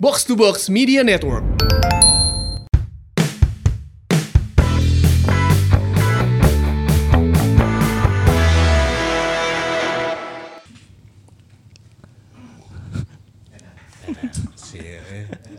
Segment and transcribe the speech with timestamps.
[0.00, 1.42] Box to Box Media Network.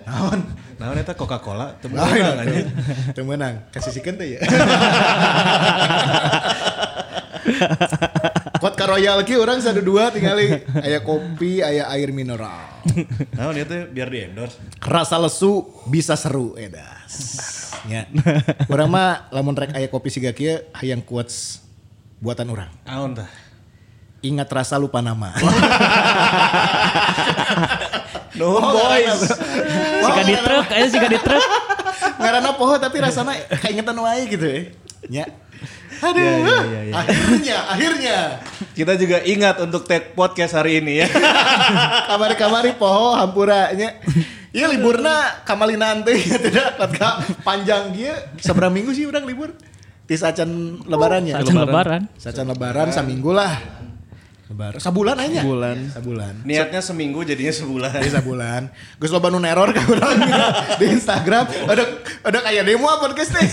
[0.08, 0.40] Naon?
[0.80, 2.72] Nah, eta Coca-Cola teu Lain menang anjing.
[3.12, 3.68] Teu meunang.
[3.76, 4.42] Kasih sikeun teh ya.
[8.60, 12.84] Vodka Royal ki orang satu dua tinggali aya kopi, aya air mineral.
[13.36, 14.60] Naon ieu teh biar di endorse.
[14.84, 17.16] Rasa lesu bisa seru edas.
[17.88, 18.06] Ya.
[18.68, 21.64] Urang mah lamun rek aya kopi siga kieu hayang quotes
[22.20, 22.72] buatan orang.
[22.84, 23.32] Naon tah?
[24.20, 25.32] Ingat rasa lupa nama.
[28.40, 29.36] No boys.
[30.00, 31.44] Sika di truk, ayo sika di truk.
[32.24, 34.62] Ngaranna poho tapi rasanya keingetan wae gitu ya.
[35.10, 35.26] Ya.
[36.00, 36.24] Aduh.
[36.24, 36.94] Ya, ya, ya, ya.
[36.96, 38.18] Akhirnya, akhirnya.
[38.72, 41.08] Kita juga ingat untuk take podcast hari ini ya.
[42.10, 44.00] Kamari-kamari poho hampura nya.
[44.50, 48.16] Iya liburna kamalina teh tidak patka panjang kieu.
[48.42, 49.54] Seberapa minggu sih urang libur?
[50.10, 51.38] Di sacan lebarannya.
[51.38, 52.02] Sacan lebaran.
[52.18, 53.79] Sacan lebaran saminggu lah.
[54.50, 54.82] Lebaran.
[54.82, 55.46] Sabulan aja.
[55.46, 55.78] Sebulan.
[55.94, 56.34] Sabulan.
[56.42, 58.02] Niatnya seminggu jadinya sebulan.
[58.02, 58.62] Di sabulan.
[58.98, 60.18] Gus loba nu neror ka urang
[60.82, 61.46] di Instagram.
[61.70, 61.84] Ada
[62.26, 63.46] ada kayak demo apa podcast teh.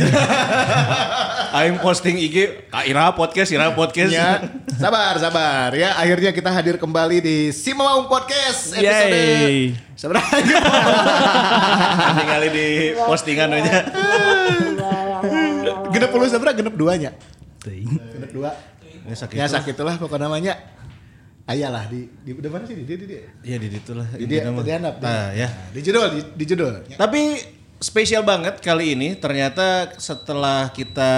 [1.53, 4.09] Aing posting IG, Kak Ira podcast, Ira podcast.
[4.09, 4.41] Ya,
[4.81, 6.01] sabar, sabar ya.
[6.01, 9.77] Akhirnya kita hadir kembali di Si Mamaung Podcast episode Yeay.
[10.01, 10.33] seberapa?
[12.25, 12.69] Tinggal di
[13.05, 13.85] postingan aja.
[15.93, 16.57] genep puluh seberapa?
[16.57, 17.13] Genep duanya.
[17.69, 18.57] Genep dua.
[19.05, 19.37] Ini sakit.
[19.37, 20.57] Ya sakit lah pokoknya namanya.
[21.47, 24.07] Ayalah di di di mana sih di di di di Iya di ditu lah.
[24.11, 24.65] di di, intinya mah.
[24.67, 25.49] di handap, di- Nah, ya.
[25.71, 26.75] di judul di, di judul.
[26.87, 26.97] Ya.
[26.97, 27.23] Tapi
[27.79, 31.13] spesial banget kali ini ternyata setelah kita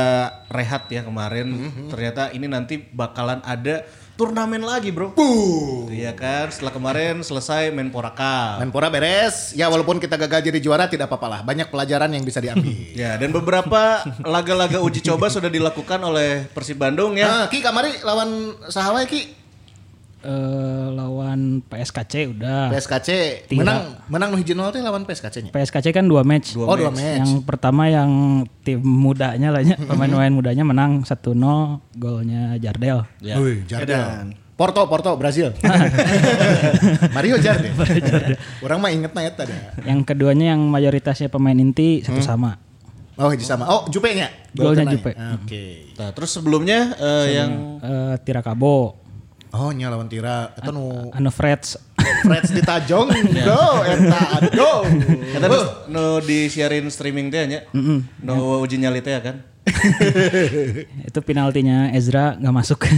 [0.49, 1.49] rehat ya kemarin
[1.87, 5.17] ternyata ini nanti bakalan ada turnamen lagi bro.
[5.89, 8.61] Iya kan setelah kemarin selesai Menpora Cup.
[8.61, 9.55] Menpora beres.
[9.55, 11.41] Ya walaupun kita gagal jadi juara tidak apa-apa lah.
[11.41, 12.69] Banyak pelajaran yang bisa diambil.
[12.93, 17.25] Ya dan beberapa laga-laga uji coba sudah dilakukan oleh Persib Bandung ya.
[17.25, 18.29] Nah, Ki kamari lawan
[18.67, 19.39] sahawai Ki
[20.19, 22.75] Eh, lawan PSKC udah.
[22.75, 23.09] PSKC
[23.47, 23.63] Tinggal.
[23.63, 23.81] menang
[24.11, 25.51] menang nu hiji nol teh lawan PSKC nya.
[25.55, 26.59] PSKC kan dua match.
[26.59, 27.23] Oh, dua match.
[27.23, 28.11] Yang pertama yang
[28.67, 31.39] tim mudanya lah ya, pemain-pemain mudanya menang 1-0
[31.95, 33.07] golnya Jardel.
[33.23, 33.39] Ya.
[33.39, 34.35] Wih, Jardel.
[34.59, 35.55] Porto, Porto, Brazil.
[37.15, 37.79] Mario Jardel.
[38.59, 39.79] Orang mah inget na eta dah.
[39.87, 42.59] Yang keduanya yang mayoritasnya pemain inti satu sama.
[43.15, 43.67] Oh, hiji sama.
[43.67, 44.31] Oh, Jupe nya.
[44.51, 45.15] Golnya Jupe.
[45.15, 45.95] Oke.
[45.95, 48.99] Nah, terus sebelumnya eh, yang Eh, Tirakabo,
[49.53, 50.53] Oh, nya lawan Tira.
[50.53, 51.81] Eta nu Anu Freds.
[52.25, 53.09] Freds di Tajong.
[53.49, 54.21] Go, eta
[54.53, 54.73] go.
[55.33, 57.61] Kata nu, nu disiarin streaming teh nya.
[58.21, 59.41] Nu uji nyali teh ya kan.
[61.09, 62.89] itu penaltinya Ezra nggak masuk.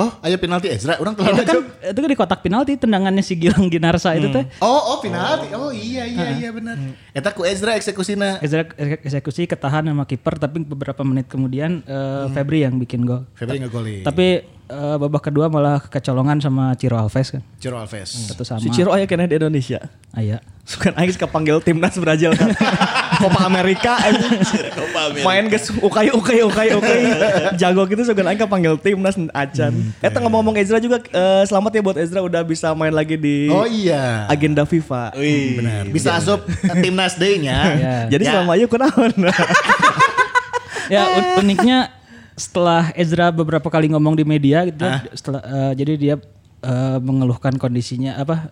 [0.00, 0.98] Oh, aya penalti Ezra.
[0.98, 4.44] Orang telah itu kan itu kan di kotak penalti tendangannya si Gilang Ginarsa itu teh.
[4.58, 5.54] Oh, oh penalti.
[5.54, 6.74] Oh iya iya iya benar.
[7.12, 8.40] Eta ku Ezra eksekusina.
[8.40, 8.64] Ezra
[9.04, 13.28] eksekusi ketahan sama kiper tapi beberapa menit kemudian eh, Febri yang bikin gol.
[13.36, 14.00] Febri ngegolin.
[14.00, 17.44] Tapi eh, babak kedua malah kecolongan sama Ciro Alves kan.
[17.60, 18.32] Ciro Alves.
[18.32, 18.64] Satu sama.
[18.64, 19.92] Si Ciro aya kena di Indonesia.
[20.16, 20.40] Aya.
[20.62, 22.54] Sukan aing kepanggil timnas Brazil kan.
[23.22, 24.40] Copa Amerika anjing.
[25.20, 27.00] Main geus ukai ukai ukai ukai.
[27.60, 29.90] Jago gitu sukan aing kepanggil timnas acan.
[29.98, 33.66] Eta ngomong-ngomong Ezra juga eh, selamat ya buat Ezra udah bisa main lagi di Oh
[33.66, 34.30] iya.
[34.30, 35.18] agenda FIFA.
[35.18, 35.58] Wih.
[35.58, 35.82] Benar.
[35.90, 37.56] Bisa asup eh, timnas day-nya.
[37.82, 37.94] Ya.
[38.08, 38.30] Jadi Ya.
[38.32, 39.12] selama ayo kunaon.
[40.86, 41.90] Ya un- uniknya
[42.34, 46.14] setelah Ezra beberapa kali ngomong di media gitu setelah eh, jadi dia
[46.60, 48.48] eh, mengeluhkan kondisinya apa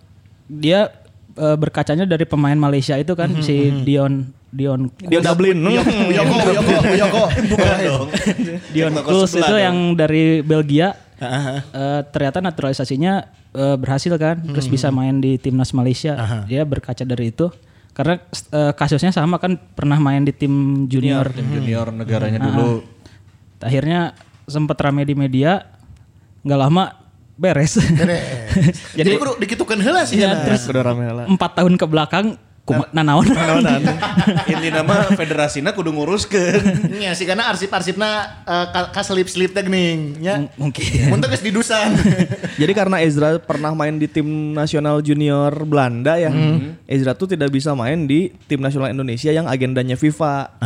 [0.46, 0.92] dia
[1.32, 5.62] eh, berkacanya dari pemain Malaysia itu kan si Dion Dion Dia Dublin.
[5.62, 6.34] Yoko, Yoko,
[6.92, 7.22] Yoko.
[7.54, 8.06] Bukan dong.
[8.68, 8.92] Dion
[9.24, 9.62] sebelah itu dong.
[9.62, 10.88] yang dari Belgia
[11.20, 13.12] eh, ternyata naturalisasinya
[13.52, 16.14] eh, berhasil kan terus bisa main di timnas Malaysia
[16.46, 17.48] dia berkaca dari itu
[18.00, 18.14] karena
[18.50, 20.48] eh, kasusnya sama kan pernah main di tim
[20.88, 22.80] junior Tim junior negaranya dulu.
[23.60, 23.68] Ah.
[23.68, 24.16] akhirnya
[24.48, 25.68] sempat rame di media
[26.40, 26.96] nggak lama
[27.36, 27.76] beres
[28.98, 30.16] Jadi kudu dikitukeun heula sih.
[30.16, 30.44] ya, cenah.
[30.48, 31.24] terus Udah rame lah.
[31.28, 32.26] empat tahun ke belakang
[32.62, 33.26] kuma, nanaon
[34.52, 36.90] Inti nama federasina kudu nguruskeun.
[36.92, 38.10] Nya sih karena arsip-arsipna
[38.42, 40.34] eh, ka- kaselip-selip teh geuning nya.
[40.40, 41.96] M- mungkin Mun teh geus didusan.
[42.60, 46.30] Jadi karena Ezra pernah main di tim nasional junior Belanda ya,
[46.84, 50.60] Ezra tuh tidak bisa main di tim nasional Indonesia yang agendanya FIFA.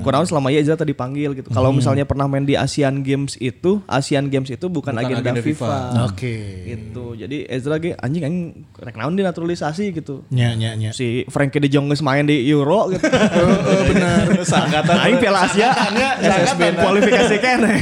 [0.00, 1.50] Kurang selama ya Ezra tadi panggil gitu.
[1.50, 5.42] Kalau misalnya pernah main di Asian Games itu, Asian Games itu bukan, Bukan agenda, agenda
[5.42, 5.74] FIFA.
[6.06, 6.36] Oke.
[6.64, 7.04] Gitu.
[7.16, 10.22] Jadi Ezra ge anjing anjing rek naon di naturalisasi gitu.
[10.30, 10.90] Nya nya nya.
[10.90, 13.00] Si Frankie De Jong geus main di Euro gitu.
[13.88, 14.28] benar.
[14.52, 14.92] Sangkatan.
[14.92, 15.72] Aing Piala Asia,
[16.20, 17.74] SSB kualifikasi kene.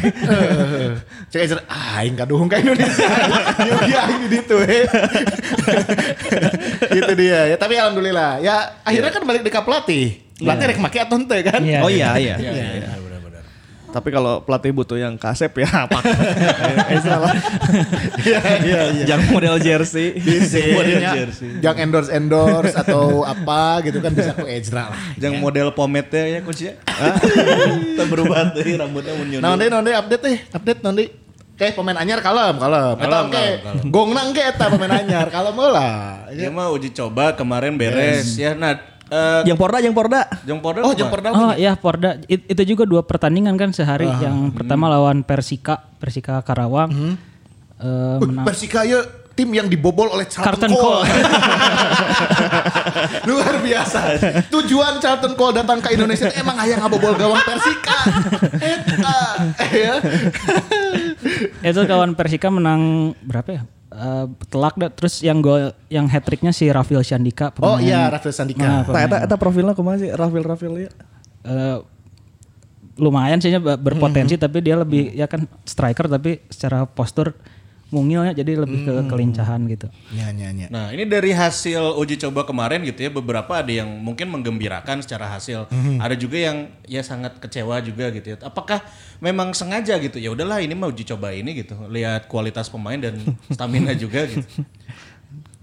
[1.34, 3.10] Cek ah, aing kaduhung ka Indonesia.
[3.66, 4.86] Yo aing di ditu we.
[7.02, 7.56] Itu dia ya.
[7.58, 10.22] Tapi alhamdulillah ya akhirnya kan balik di ka pelatih.
[10.38, 11.58] Pelatih rek make atau ente kan?
[11.58, 11.82] Iya.
[11.82, 12.38] Oh iya iya.
[13.88, 15.98] Tapi kalau pelatih butuh yang kasep ya apa?
[16.92, 17.34] Ezra lah.
[18.18, 19.04] Iya iya iya.
[19.08, 20.18] Jangan model jersey.
[20.18, 21.12] Bisa modelnya
[21.62, 24.98] jangan endorse endorse atau apa gitu kan bisa ku Ezra lah.
[25.16, 26.76] Yang model pomade ya coach ya.
[26.82, 29.40] Kita berubah tuh rambutnya menyundul.
[29.40, 31.04] Nah, nanti nanti update teh, update nanti.
[31.58, 32.94] Oke, pemain anyar kalem, kalem.
[32.94, 33.34] Eta Kalem, oke.
[33.66, 33.76] kalem.
[33.90, 36.30] Gongna engke eta pemain anyar, kalem lah.
[36.30, 38.54] Dia mah uji coba kemarin beres ya.
[38.54, 40.20] Nah, eh Yang Porda, yang Porda.
[40.42, 40.98] Jong Porda Oh, ke mana?
[40.98, 44.06] jempor Oh iya Porda It- itu juga dua pertandingan kan sehari.
[44.06, 46.90] Yang pertama lawan Persika, Persika Karawang.
[46.90, 47.14] Eh,
[47.78, 48.42] Uh, menang.
[48.42, 48.98] Persika ya
[49.32, 50.98] tim yang dibobol oleh Charlton Carlton Cole.
[50.98, 51.06] Cole.
[53.24, 53.98] Luar biasa.
[54.50, 57.96] Tujuan Charlton Cole datang ke Indonesia itu emang aya ngabobol gawang Persika.
[58.58, 59.18] Eta.
[59.70, 59.94] Ya.
[61.62, 63.62] itu kawan Persika menang berapa ya?
[63.98, 64.88] Eh, telak dah.
[64.88, 65.58] Terus yang gol
[65.88, 67.50] yang hat tricknya si Rafil Shandika.
[67.52, 68.62] Oh pemain- iya, Rafael Sandika.
[68.62, 70.08] Nah, Nah, eta, eta profilnya kumaha sih?
[70.08, 70.90] Rafil Rafil ya.
[71.40, 71.78] eh,
[72.96, 77.30] lumayan sih nya, ber- berpotensi tapi dia lebih ya kan striker tapi secara postur
[77.88, 79.88] mungilnya jadi lebih ke kelincahan gitu.
[80.12, 80.66] Nya nya nya.
[80.68, 85.24] Nah ini dari hasil uji coba kemarin gitu ya beberapa ada yang mungkin menggembirakan secara
[85.30, 88.36] hasil, ada juga yang ya sangat kecewa juga gitu ya.
[88.40, 88.84] Apakah
[89.18, 90.16] memang sengaja gitu?
[90.16, 93.16] Ya udahlah ini mah uji coba ini gitu, lihat kualitas pemain dan
[93.54, 94.44] stamina juga gitu.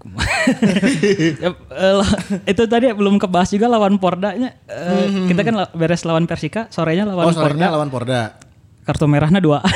[0.06, 1.50] Ya,
[1.82, 2.02] eh,
[2.46, 4.54] itu tadi belum kebahas juga lawan Pordanya.
[4.66, 7.42] Eh, Kita kan beres lawan Persika, sorenya lawan Oh, Porda.
[7.42, 8.38] sorenya lawan Porda.
[8.86, 9.66] Kartu merahnya duaan.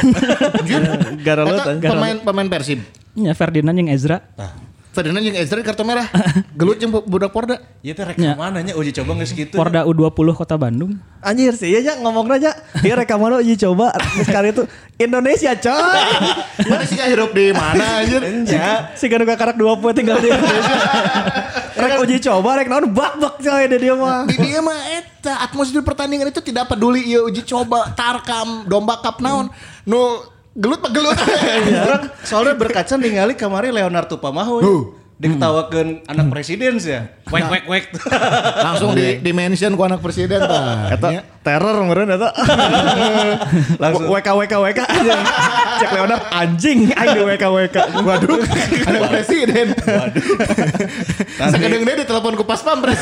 [1.27, 2.81] Gara lu Eta pemain pemain Persib.
[3.19, 4.23] ya Ferdinand yang Ezra.
[4.91, 6.11] Ferdinand yang Ezra kartu merah.
[6.59, 7.63] Gelut jeung budak Porda.
[7.79, 9.55] Ya teh rek mana nya uji coba nggak segitu.
[9.55, 10.99] Porda U20 Kota Bandung.
[11.23, 12.51] Anjir sih ya ngomong aja.
[12.83, 13.95] Dia rekaman uji coba
[14.27, 14.67] sekali itu
[14.99, 16.03] Indonesia coy.
[16.67, 18.23] Mana sih hirup di mana anjir?
[18.51, 20.77] Ya, si kan karak 20 tinggal di Indonesia.
[21.87, 24.27] rek uji coba rek naon bak bak coy dia mah.
[24.27, 29.23] Di dia mah eta atmosfer pertandingan itu tidak peduli ieu uji coba tarkam domba cup
[29.23, 29.55] naon.
[29.87, 30.19] Nu
[30.57, 31.19] gelut mah gelut.
[31.87, 34.73] orang soalnya berkaca ningali kemarin Leonardo Pamahu ya.
[35.21, 37.07] diketawakan anak presiden sih ya.
[37.31, 37.85] Wek wek wek.
[38.67, 40.91] Langsung di di mention ku anak presiden tah.
[40.91, 41.23] Eta Nya.
[41.47, 42.35] teror meureun eta.
[43.83, 44.81] Langsung WK WK WK.
[45.81, 47.77] Cek Leonard anjing aing di WK WK.
[48.03, 48.41] Waduh.
[48.91, 49.67] Anak presiden.
[49.77, 50.25] Waduh.
[51.39, 52.99] Sakadeng deui ditelepon ku pas pampres.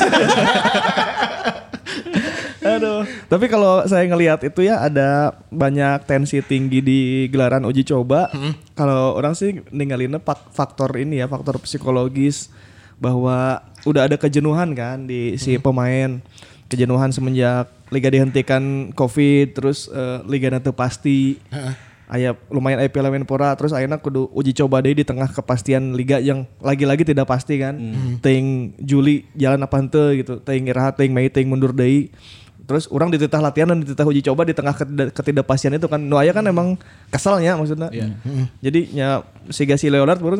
[2.76, 3.02] Aduh.
[3.26, 8.28] Tapi kalau saya ngelihat itu ya ada banyak tensi tinggi di gelaran uji coba.
[8.72, 12.52] Kalau orang sih ninggalinnya fak- faktor ini ya, faktor psikologis
[12.96, 16.20] bahwa udah ada kejenuhan kan di si pemain.
[16.68, 21.40] Kejenuhan semenjak liga dihentikan Covid, terus eh, liga nanti pasti.
[22.08, 26.48] Aya lumayan IPL Menpora terus akhirnya kudu uji coba deh di tengah kepastian liga yang
[26.56, 27.76] lagi-lagi tidak pasti kan.
[28.20, 32.08] Ting Juli jalan apa henteu gitu, ting iraha, ting Mei, ting mundur deui.
[32.68, 35.96] Terus orang dititah latihan dan dititah uji coba di tengah ketida- ketidakpastian itu kan.
[35.96, 36.76] Nu aya kan emang
[37.08, 37.88] keselnya maksudnya.
[38.60, 40.36] Jadi ya si si Leonard baru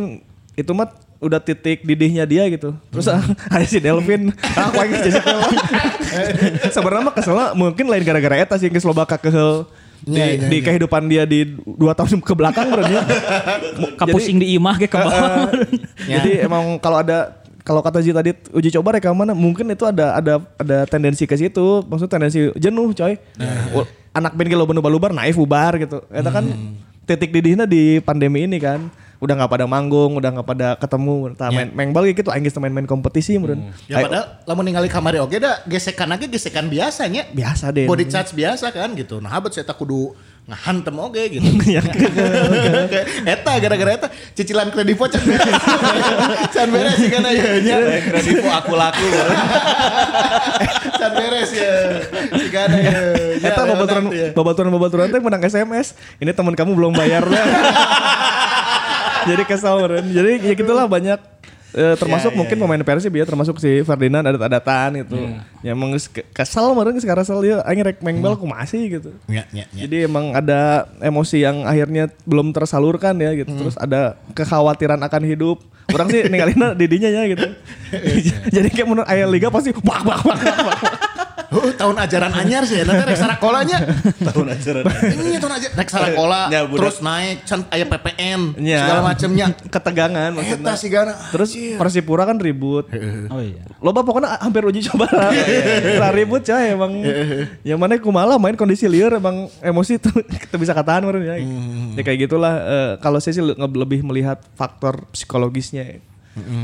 [0.52, 0.92] itu mah
[1.24, 2.76] udah titik didihnya dia gitu.
[2.92, 3.08] Terus
[3.54, 5.20] ada si Delvin, ah aku aing jadi
[6.76, 9.64] Sebenarnya mah keselnya mungkin lain gara-gara eta sih geus loba kakeuheul
[9.98, 12.94] di, Iya, iya, di kehidupan dia di dua tahun ke belakang berarti.
[14.00, 15.50] Kapusing di imah ke ke bawah.
[16.06, 17.34] Jadi emang kalau ada
[17.68, 21.84] kalau kata Ji tadi uji coba rekaman mungkin itu ada ada ada tendensi ke situ,
[21.84, 23.20] maksudnya tendensi jenuh coy.
[23.76, 23.84] Wah,
[24.16, 26.00] Anak band lo balubar naif bubar gitu.
[26.08, 26.48] Itu kan
[27.04, 28.88] titik didihnya di pandemi ini kan.
[29.18, 32.54] Udah nggak pada manggung, udah nggak pada ketemu, tah main main bal gitu, aing geus
[32.54, 33.74] main-main kompetisi meureun.
[33.90, 37.26] Ya padahal lamun ningali kamari oge da gesekan aja gesekan biasanya.
[37.34, 37.90] Biasa deh.
[37.90, 39.18] Body charge biasa kan gitu.
[39.18, 40.14] Nah, habat saya tak kudu
[40.48, 41.44] ngahantem oge gitu.
[41.68, 41.84] Ya,
[43.28, 45.52] eta gara-gara eta cicilan kredivo can beres.
[46.56, 47.76] can beres sih kan ya nya.
[48.08, 49.04] Kredivo aku laku.
[50.98, 51.74] Can beres ya.
[52.34, 52.96] Si kan ya.
[53.38, 54.28] Ya, Eta babaturan ya.
[54.32, 55.94] babaturan babaturan teh menang SMS.
[56.18, 57.28] Ini teman kamu belum bayar
[59.28, 59.84] Jadi kesal.
[59.86, 61.37] Jadi ya gitulah banyak
[61.72, 65.18] eh, termasuk ya, mungkin pemain Persib ya termasuk si Ferdinand adat-adatan gitu.
[65.60, 69.10] Ya emang geus ke- kesal meren sekarang kesal dia aing rek mengbal ku masih gitu.
[69.26, 69.84] Ya, ya, ya.
[69.84, 73.50] Jadi emang ada emosi yang akhirnya belum tersalurkan ya gitu.
[73.50, 75.58] Terus ada kekhawatiran akan hidup.
[75.88, 77.46] Orang sih ninggalin didinya ya gitu.
[78.54, 80.36] Jadi kayak menurut ayah liga pasti wah wah wah.
[80.36, 80.78] wah.
[81.48, 83.80] Oh, tahun ajaran anyar sih, nanti rek sarakolanya.
[84.20, 84.84] Tahun ajaran.
[84.84, 88.84] Ini tahun ajaran rek sarakola, Ya, terus naik can aya PPN, Ya.
[88.84, 89.46] segala macemnya.
[89.74, 90.68] Ketegangan maksudnya.
[90.68, 91.16] Eta sih gana.
[91.32, 91.50] Terus
[91.80, 92.84] Persipura kan ribut.
[93.32, 93.64] Oh iya.
[93.80, 95.32] Loba pokoknya hampir uji coba lah.
[96.04, 96.92] Lah ribut coy emang.
[97.64, 101.36] yang mana kumaha main kondisi liar emang emosi tuh kita bisa katakan meren ya.
[101.96, 106.00] Ya kayak gitulah eh, kalau saya sih lebih melihat faktor psikologisnya.
[106.38, 106.62] Ya.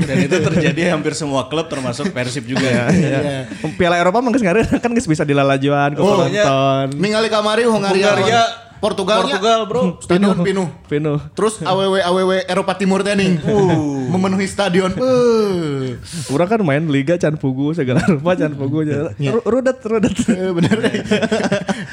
[0.00, 2.88] Dan itu terjadi hampir semua klub termasuk Persib juga.
[2.88, 3.46] Iya.
[3.74, 6.86] Piala Eropa mah geus ngareun kan geus bisa dilalajuan ke Oh, penonton.
[6.96, 8.12] Ningali kamari Hungaria.
[8.12, 8.42] Hungaria,
[8.76, 9.24] Portugal.
[9.24, 9.82] Portugal, bro.
[9.98, 10.68] Stadion pinuh.
[10.84, 11.16] Penuh.
[11.32, 13.40] Terus AWW AWW Eropa Timur tening.
[13.40, 14.92] Uh, memenuhi stadion.
[14.94, 15.96] Uh.
[16.28, 20.12] Urang kan main liga can pugu segala rupa can pugu Ru- rudet rudet.
[20.28, 20.78] Bener.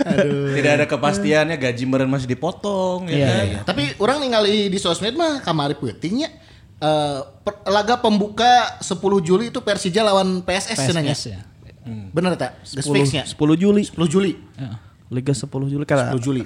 [0.03, 0.51] Aduh.
[0.51, 3.45] Tidak ada kepastiannya gaji meren masih dipotong ya Iya, kan?
[3.45, 3.59] iya.
[3.63, 6.27] Tapi orang ningali di sosmed mah kamari peutingnya
[6.81, 10.77] eh, per- laga pembuka 10 Juli itu Persija lawan PSS.
[10.81, 11.39] PSS ya.
[12.11, 12.61] Bener tak?
[12.63, 13.23] The 10, fixnya.
[13.25, 13.81] 10 Juli.
[13.85, 14.31] 10 Juli.
[15.09, 16.43] Liga 10 Juli karena 10 Juli.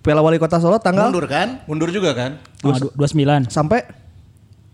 [0.00, 1.66] Piala Wali Kota Solo tanggal Mundur kan?
[1.66, 2.38] Mundur juga kan?
[2.62, 3.82] Oh, du- 29 sampai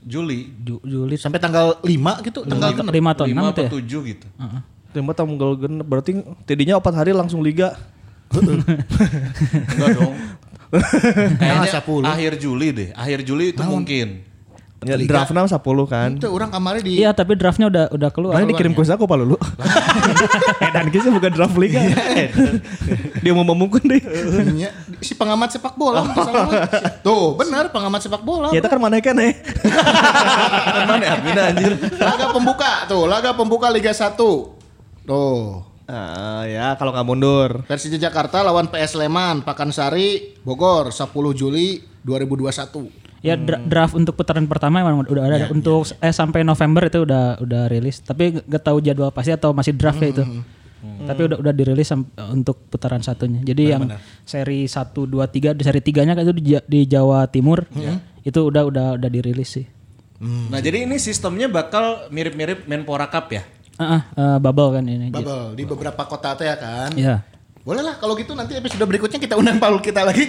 [0.02, 0.52] Juli.
[0.60, 4.02] Ju- Juli Sampai tanggal 5 gitu, tanggal lima, lima atau 5 enam apa itu ya?
[4.02, 4.26] 7 gitu.
[4.92, 6.10] lima tanggal genep berarti
[6.44, 7.72] tidinya 4 hari langsung liga.
[8.32, 10.14] Enggak dong.
[11.36, 12.04] Kayaknya 10.
[12.08, 12.88] akhir Juli deh.
[12.92, 14.24] Akhir Juli itu mungkin.
[14.82, 16.10] Ya, draftnya 10 kan.
[16.18, 18.34] itu orang kamari di Iya tapi draftnya udah udah keluar.
[18.34, 19.38] Mana dikirim ke aku pak lulu.
[20.66, 21.78] Edan kisah bukan draft liga.
[23.22, 24.02] Dia mau memukul deh.
[24.50, 26.14] Nya, si pengamat sepak bola mah.
[27.06, 28.50] Tuh, benar pengamat sepak bola.
[28.50, 29.38] Ya itu kan mana kan eh.
[30.90, 31.72] Mana admin anjir.
[32.02, 34.18] Laga pembuka tuh, laga pembuka Liga 1.
[34.18, 35.72] Tuh.
[35.86, 37.50] Ah, ya kalau nggak mundur.
[37.66, 43.01] Persija Jakarta lawan PS Sleman, Pakansari, Bogor 10 Juli 2021.
[43.22, 47.38] Ya dra- draft untuk putaran pertama emang udah ada untuk eh sampai November itu udah
[47.38, 47.98] udah rilis.
[47.98, 50.24] Tapi gak- tahu jadwal pasti atau masih draft ya itu.
[50.82, 51.86] Tapi udah udah dirilis
[52.28, 53.38] untuk putaran satunya.
[53.40, 53.86] Jadi yang
[54.24, 57.62] seri 1 2 3 di seri 3-nya kan itu di, di Jawa Timur.
[58.20, 59.66] Itu udah udah udah dirilis sih.
[60.22, 63.42] Nah, jadi ini sistemnya bakal mirip-mirip Menpora Cup ya?
[63.74, 65.10] Ah, eh, bubble kan ini.
[65.10, 66.94] Bubble di beberapa kota teh ya kan.
[66.94, 67.26] Iya.
[67.62, 70.26] Boleh lah kalau gitu nanti episode berikutnya kita undang Paul kita lagi.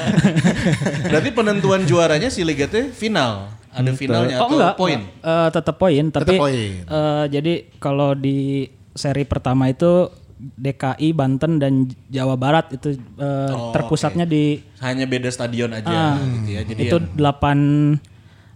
[1.06, 3.46] Berarti penentuan juaranya si Liga teh final.
[3.70, 5.00] Ada finalnya Oh atau enggak, poin?
[5.06, 6.70] Eh, tetap poin, tapi poin.
[6.82, 11.72] eh, jadi kalau di seri pertama itu DKI, Banten dan
[12.08, 16.18] Jawa Barat itu eh, terpusatnya di Hanya beda stadion aja Ah.
[16.18, 16.62] gitu ya.
[16.66, 18.02] Jadi itu 8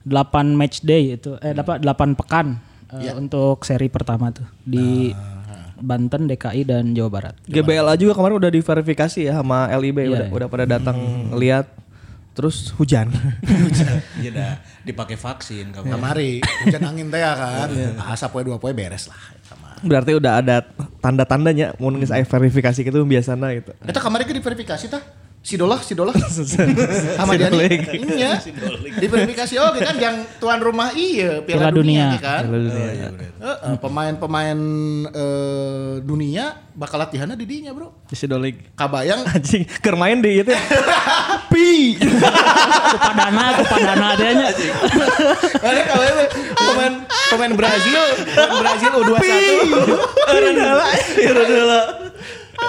[0.02, 0.11] 8
[0.52, 2.58] match day itu eh dapat 8 pekan
[2.90, 5.14] eh, untuk seri pertama tuh di
[5.85, 7.35] Banten, DKI dan Jawa Barat.
[7.45, 10.97] GBLA juga kemarin udah diverifikasi ya sama LIB udah, udah pada datang
[11.37, 11.69] lihat
[12.35, 13.14] terus hujan.
[14.25, 15.87] ya dah dipakai vaksin kamu.
[15.87, 17.71] Kamari hujan angin teh ya kan.
[18.00, 19.21] Ah, sapoe dua poe beres lah.
[19.47, 19.87] Kamari.
[19.87, 20.57] Berarti udah ada
[20.99, 23.71] tanda-tandanya mau ngeus verifikasi gitu biasana gitu.
[23.87, 25.24] Eta kamari ke diverifikasi tah?
[25.44, 26.16] Sidolah, sidolah.
[27.20, 27.52] Sama dia.
[27.52, 28.40] Iya.
[28.96, 32.24] Diverifikasi oke kan yang tuan rumah iya Piala, Piala Dunia, Dunia.
[32.24, 32.42] kan.
[33.44, 34.56] Heeh, pemain-pemain
[35.12, 37.92] eh, dunia bakal latihannya di dinya, Bro.
[38.08, 38.72] Sidolik.
[38.72, 40.48] Kabayang Anjing, keur main di itu.
[41.52, 42.00] Pi.
[42.00, 44.48] Kepadana, kepadana adanya.
[45.60, 46.24] Ada kalau itu
[46.56, 48.00] pemain pemain Brazil,
[48.32, 49.28] pemain Brazil U21.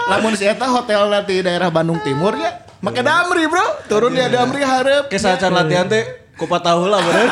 [0.06, 4.62] Lamun si eta hotel di daerah Bandung Timur ya, make damri bro, turun dia damri
[4.62, 5.10] harap.
[5.10, 6.06] Ke saat latihan teh
[6.38, 7.28] kupat tahu lah bener.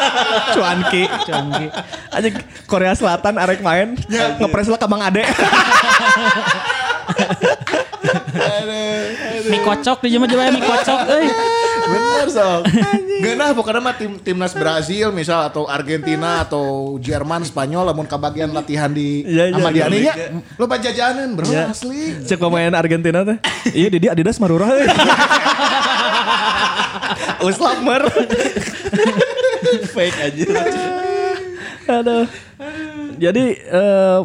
[0.56, 1.04] Cuanki.
[1.26, 1.66] Cuanki.
[2.14, 3.98] Anjing Korea Selatan arek main
[4.40, 5.22] ngepres lah ke Bang Ade.
[9.44, 11.28] Mie kocok di jema jema mie kocok euy.
[11.84, 12.60] Bener sok.
[13.20, 18.90] Genah pokoknya mah tim timnas Brazil misal atau Argentina atau Jerman, Spanyol lamun kabagian latihan
[18.90, 19.86] di Iya, iya, sama iya.
[19.88, 20.14] dia nya.
[20.56, 21.70] Lo jajanan bro Iya.
[21.70, 22.24] asli.
[22.24, 23.36] Cek pemain Argentina teh.
[23.72, 24.86] Iya Didi Adidas marurah euy.
[27.48, 28.02] Uslap mer.
[29.92, 30.46] Fake aja.
[32.00, 32.24] Aduh.
[33.20, 34.18] Jadi eh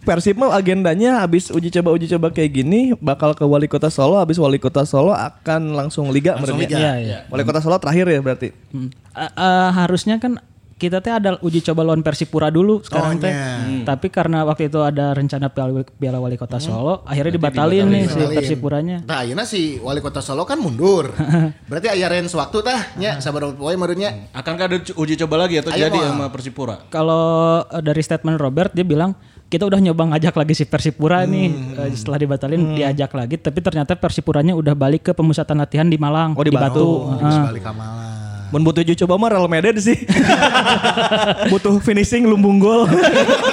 [0.00, 4.16] Persib mah agendanya habis uji coba uji coba kayak gini bakal ke Wali Kota Solo
[4.16, 6.68] habis Wali Kota Solo akan langsung liga Langsung berarti.
[6.68, 6.78] liga.
[6.78, 7.18] Iya, iya.
[7.26, 8.48] Wali Kota Solo terakhir ya berarti.
[8.70, 8.88] Hmm.
[9.10, 10.40] Eh, eh, harusnya kan
[10.74, 13.28] kita teh ada uji coba lawan Persipura dulu sekarang Oh, teh.
[13.28, 13.84] iya.
[13.84, 18.16] Tapi karena waktu itu ada rencana Piala, Piala Wali Kota Solo, akhirnya dibatalin nih si
[18.16, 18.36] Dibatalin.
[18.40, 18.96] Persipuranya.
[19.04, 21.12] Nah, ayeuna si wali kota Solo kan mundur.
[21.68, 24.32] Berarti aya range waktu tah nya sabar poe menurutnya.
[24.32, 26.88] Akankah ada uji coba lagi atau Ayo, jadi sama Persipura?
[26.88, 27.24] Kalau
[27.62, 29.12] eh, dari statement Robert dia bilang
[29.50, 33.92] kita udah nyoba ngajak lagi si Persipura nih Eh, setelah dibatalin diajak lagi tapi ternyata
[33.92, 36.78] Persipuranya udah balik ke pemusatan latihan di Malang Oh, di Batu.
[36.78, 37.20] Oh, Heeh.
[37.20, 38.08] geus balik ka Malang.
[38.50, 39.94] Mun butuh uji coba mah Real Madrid sih.
[41.50, 42.82] butuh finishing lumbung gol.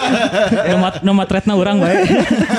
[0.74, 2.02] Nomad nomad retna orang baik.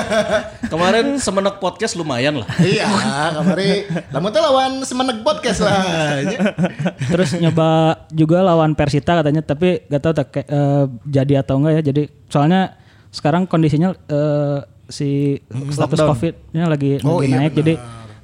[0.71, 2.47] Kemarin semenek podcast lumayan lah.
[2.61, 2.87] iya,
[3.33, 5.83] kamari lamun teh lawan semeneg podcast lah.
[7.11, 7.67] Terus nyoba
[8.07, 11.91] juga lawan Persita katanya tapi gak tahu tak eh, jadi atau enggak ya.
[11.91, 15.37] Jadi soalnya sekarang kondisinya eh, si
[15.67, 16.09] status lockdown.
[16.09, 17.73] Covid-nya lagi Oh, lagi iya naik jadi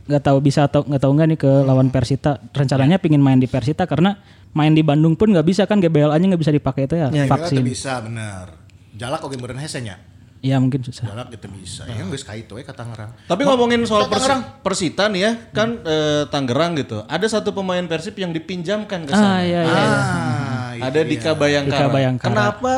[0.05, 2.37] nggak tahu bisa atau nggak tahu nggak nih ke lawan Persita.
[2.49, 4.17] Rencananya pingin main di Persita karena
[4.51, 7.59] main di Bandung pun nggak bisa kan GBLA-nya nggak bisa dipakai itu ya, Ya, vaksin.
[7.59, 8.53] bisa bener.
[8.93, 9.97] Jalak oke meureun hese nya.
[10.39, 11.09] Iya mungkin susah.
[11.09, 11.83] Jalak gitu bisa.
[11.85, 13.17] Ya geus ka itu we ka Tangerang.
[13.25, 14.61] Tapi ngomongin soal Persi-.
[14.61, 17.01] Persita nih ya, kan eh, Tangerang gitu.
[17.03, 19.41] Ada satu pemain Persib yang dipinjamkan ke Ah sana.
[19.41, 19.73] iya iya.
[19.73, 19.89] iya.
[20.77, 21.81] Ah, Ada Dika Bayangkara.
[21.81, 22.29] Dika Bayangkara.
[22.29, 22.73] Kenapa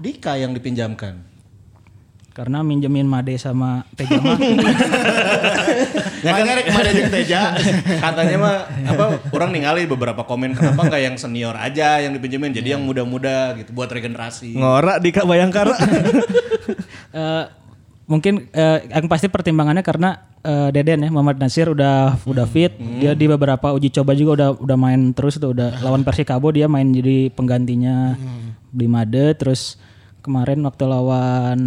[0.00, 1.30] Dika yang dipinjamkan?
[2.30, 4.38] Karena minjemin Made sama Tejama.
[6.20, 7.56] Ya kan kemarin jeung Teja.
[7.96, 8.56] Katanya mah
[8.92, 13.56] apa orang ningali beberapa komen kenapa nggak yang senior aja yang dipinjemin jadi yang muda-muda
[13.56, 14.52] gitu buat regenerasi.
[14.56, 15.74] Ngorak di Kak Bayangkara.
[17.10, 17.44] Eh,
[18.06, 23.18] mungkin eh, yang pasti pertimbangannya karena eh, Deden ya Muhammad Nasir udah udah fit dia
[23.18, 26.86] di beberapa uji coba juga udah udah main terus tuh udah lawan Persikabo dia main
[26.94, 28.14] jadi penggantinya
[28.70, 29.76] di Made terus
[30.20, 31.58] kemarin waktu lawan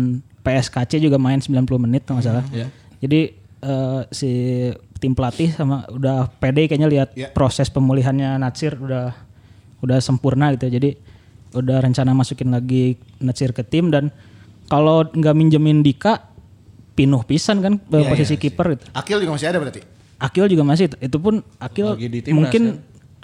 [0.41, 2.45] PSKC juga main 90 menit kalau nggak salah
[2.99, 3.21] jadi
[3.59, 4.31] eh, si
[4.97, 7.27] tim pelatih sama udah pede kayaknya lihat Ya.
[7.29, 9.11] proses pemulihannya Nasir udah
[9.79, 10.95] udah sempurna gitu jadi
[11.53, 14.09] udah rencana masukin lagi Nasir ke tim dan
[14.65, 16.31] kalau nggak minjemin Dika
[16.93, 18.85] pinuh pisan kan Iya, posisi kiper gitu.
[18.93, 19.81] Akil juga masih ada berarti.
[20.17, 22.63] Akil juga masih itu, pun Akil Lagi di timnas, mungkin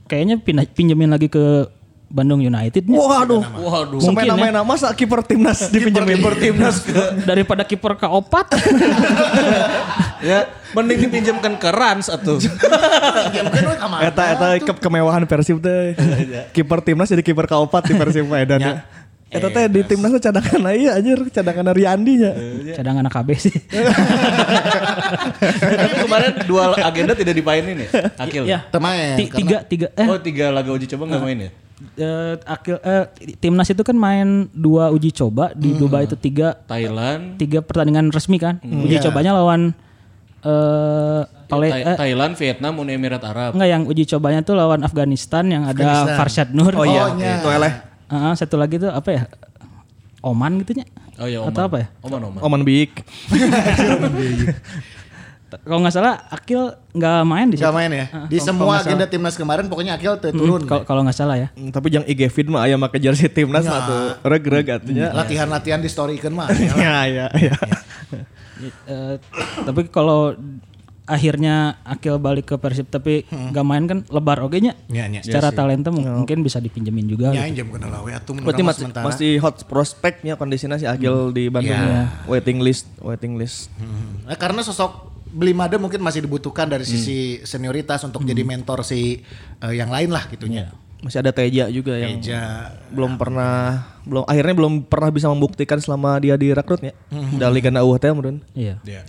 [0.03, 1.69] kayaknya pindah, pinjemin lagi ke
[2.09, 2.97] Bandung United nih.
[2.97, 3.45] Waduh.
[3.45, 4.01] Waduh.
[4.01, 4.33] Mungkin ya.
[4.33, 6.81] Semena-mena masa kiper timnas dipinjemin kiper timnas.
[7.29, 8.49] daripada kiper ke opat.
[10.29, 14.09] ya, mending dipinjamkan ke Rans atau mana?
[14.09, 15.93] Eta eta ke- kemewahan Persib teh.
[16.49, 18.57] Kiper timnas jadi kiper kaopat di Persib Medan.
[18.57, 18.73] ya.
[19.29, 22.31] Eta teh di timnas cadangan aja anjir, cadangan Riyandi nya.
[22.73, 23.53] Cadangan AKB sih.
[25.77, 27.89] Tapi kemarin dua agenda tidak dipainin ya?
[28.17, 28.49] Akil.
[28.49, 28.65] ya.
[29.37, 31.51] Tiga tiga eh Oh tiga laga uji coba nggak main ya?
[31.95, 33.05] Eh, Akil eh,
[33.35, 35.79] timnas itu kan main dua uji coba di Hmm.
[35.79, 38.59] Dubai itu tiga Thailand, tiga pertandingan resmi kan.
[38.59, 39.03] Uji Iya.
[39.05, 39.71] cobanya lawan
[40.39, 43.51] eh Pale- Thai- eh, Thailand, Vietnam, Uni Emirat Arab.
[43.53, 46.71] Enggak yang uji cobanya tuh lawan Afghanistan yang ada Farshad Nur.
[46.71, 47.41] Oh iya, nya.
[47.41, 47.73] itu eleh.
[48.05, 49.23] Ah, satu lagi tuh apa ya?
[50.19, 50.85] Oman gitu nya.
[51.15, 51.49] Oh iya, Oman.
[51.49, 51.87] Atau apa ya?
[52.01, 52.39] Oman, Oman.
[52.39, 52.91] Oman Big.
[55.57, 57.65] Kalau nggak salah Akil nggak main di situ.
[57.65, 58.05] Gak main ya.
[58.25, 60.61] Di semua agenda timnas kemarin pokoknya Akil teu turun.
[60.63, 61.47] Kalau kalau nggak salah ya.
[61.51, 65.09] Hmm, Tapi yang IG feed mah aya make jersey timnas atau reg-reg atunya.
[65.09, 66.47] Latihan-latihan di storykeun mah.
[66.77, 67.55] Ya ya ya.
[68.85, 69.15] Eh,
[69.63, 70.35] tapi kalau
[71.09, 74.77] akhirnya Akil balik ke Persib tapi nggak main kan lebar oke nya.
[74.85, 75.21] Iya, iya.
[75.23, 77.33] Secara talenta mung- mungkin bisa dipinjemin juga.
[77.33, 77.63] Ya gitu.
[77.63, 81.73] jam kenal we atuh Berarti masih, masih hot prospeknya kondisinya si Agil di Bandung.
[81.73, 82.13] Iya.
[82.27, 83.73] Waiting list, waiting list.
[84.21, 89.21] Nah, karena sosok Belimade mungkin masih dibutuhkan dari sisi senioritas untuk jadi mentor si
[89.59, 90.73] eh, yang lain lah gitunya.
[90.99, 92.75] Masih ada Teja juga yang Teja.
[92.91, 96.91] belum pernah belum akhirnya belum pernah bisa membuktikan selama dia direkrutnya.
[97.09, 98.41] Dari Liga Nauh teh menurut.
[98.51, 98.81] Iya.
[98.83, 99.05] Ya.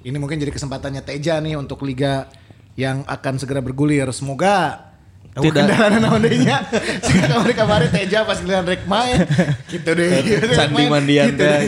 [0.00, 2.30] Ini mungkin jadi kesempatannya Teja nih untuk liga
[2.78, 4.08] yang akan segera bergulir.
[4.08, 4.88] Semoga
[5.34, 5.50] Tidak.
[5.50, 6.62] tidak kendala naon deui nya.
[7.02, 9.26] Kemarin kemarin Teja pas giliran rek main
[9.74, 10.10] gitu deh.
[10.48, 11.58] Candi Mandian Gitu teh.
[11.60, 11.62] deh.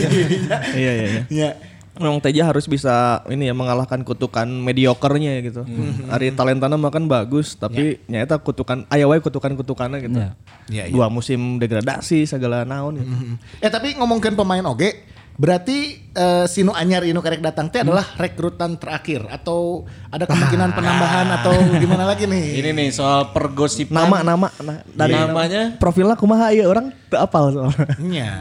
[0.73, 1.49] Iya iya iya.
[1.97, 2.05] Ya.
[2.05, 5.65] Memang Teja harus bisa ini ya mengalahkan kutukan mediokernya gitu.
[6.13, 10.19] Hari talentana mah kan bagus, tapi nyata kutukan aya wae kutukan-kutukannya gitu.
[10.21, 10.31] Iya.
[10.69, 10.93] Iya, iya.
[10.93, 13.13] Dua musim degradasi segala naon gitu.
[13.59, 18.77] Eh tapi ngomongin pemain oge, berarti eh, Sinu Anyar Inu Karek datang teh adalah rekrutan
[18.77, 22.45] terakhir atau ada kemungkinan penambahan atau gimana lagi nih?
[22.61, 24.05] Ini nih soal pergosipan.
[24.05, 25.81] Nama nama nah, dari Namanya?
[25.81, 27.85] profilnya kumaha ieu orang teu apal soalnya.
[28.01, 28.31] Nya.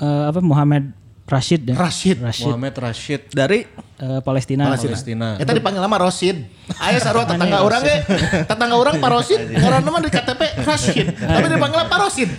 [0.00, 0.99] Eh, apa Muhammad
[1.30, 1.74] Rashid ya?
[1.78, 2.18] Rashid.
[2.18, 2.50] Rashid.
[2.50, 3.62] Muhammad Rashid Dari
[4.00, 4.72] Eh, Palestina.
[4.72, 5.36] Palestina.
[5.36, 6.40] Eta dipanggil nama Rosid.
[6.80, 8.00] Aya sarua tetangga orang ge.
[8.48, 11.06] Tetangga orang Pak Rosid, ngaran nama di KTP Rashid.
[11.12, 12.30] Tapi dipanggil Pak Rosid.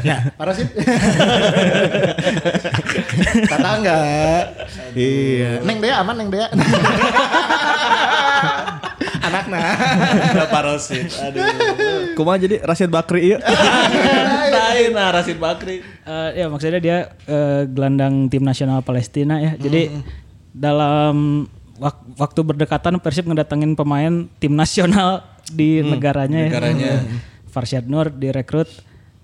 [0.00, 0.72] Ya, Pak Rosid.
[3.44, 3.98] tetangga.
[4.96, 5.60] Iya.
[5.68, 6.48] Neng Dea aman Neng Dea.
[9.26, 9.58] Anakna.
[10.52, 11.06] Pak Rosid.
[11.18, 11.44] Aduh.
[12.14, 13.38] kumaha jadi Rashid Bakri ieu.
[14.46, 15.82] Tain nah Rashid Bakri.
[15.82, 19.52] Eh, ya maksudnya dia eh, gelandang tim nasional Palestina ya.
[19.54, 19.90] Jadi
[20.50, 21.44] dalam
[21.76, 26.92] wak- waktu berdekatan Persib ngedatengin pemain tim nasional di negaranya, negaranya.
[27.04, 27.18] ya.
[27.46, 28.68] Farshad Nur direkrut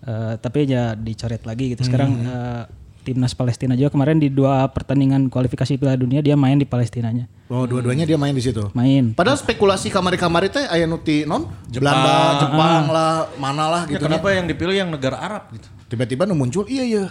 [0.03, 1.83] eh, tapi ya dicoret lagi gitu.
[1.83, 2.62] Sekarang eh,
[3.03, 7.27] timnas Palestina juga kemarin di dua pertandingan kualifikasi Piala Dunia dia main di Palestinanya.
[7.51, 8.71] Oh, dua-duanya dia main di situ.
[8.73, 9.12] Main.
[9.12, 14.07] Padahal spekulasi kamari-kamari teh aya nuti non Belanda, Jepang lah, mana lah Ya, gitu.
[14.09, 15.69] kenapa yang dipilih yang negara Arab gitu?
[15.91, 17.05] Tiba-tiba nu muncul iya iya.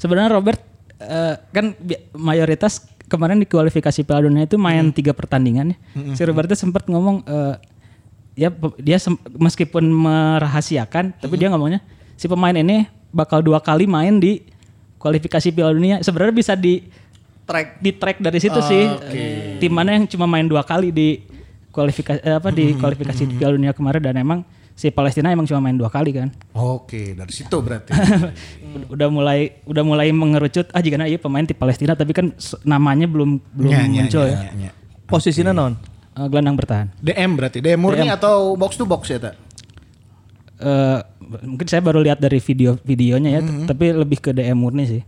[0.00, 0.62] Sebenarnya Robert
[0.96, 1.76] eh, kan
[2.16, 5.76] mayoritas kemarin di kualifikasi Piala Dunia itu main tiga pertandingan ya.
[6.16, 7.54] Si Roberto sempat ngomong eh,
[8.32, 8.48] ya
[8.80, 8.96] dia
[9.36, 11.84] meskipun merahasiakan tapi dia ngomongnya
[12.16, 14.40] si pemain ini bakal dua kali main di
[15.02, 15.98] kualifikasi Piala Dunia.
[15.98, 17.02] Sebenarnya bisa di
[17.42, 17.82] Track.
[17.82, 18.86] di track dari situ sih.
[19.58, 21.18] Tim mana yang cuma main dua kali di
[21.74, 24.46] kualifikasi eh, apa di kualifikasi Piala Dunia kemarin dan emang
[24.78, 26.30] si Palestina emang cuma main dua kali kan.
[26.54, 27.90] Oke, dari situ berarti.
[28.94, 32.30] udah mulai udah mulai mengerucut ah jika iya pemain di Palestina tapi kan
[32.62, 34.50] namanya belum belum nya, muncul nya, ya.
[34.54, 34.70] nya.
[35.10, 35.74] Posisinya non.
[36.12, 36.86] Eh, gelandang bertahan.
[37.00, 39.34] DM berarti, DM murni atau box to box ya tak?
[40.60, 40.98] Eh,
[41.40, 45.02] mungkin saya baru lihat dari video-videonya ya, t- tapi lebih ke DM murni sih.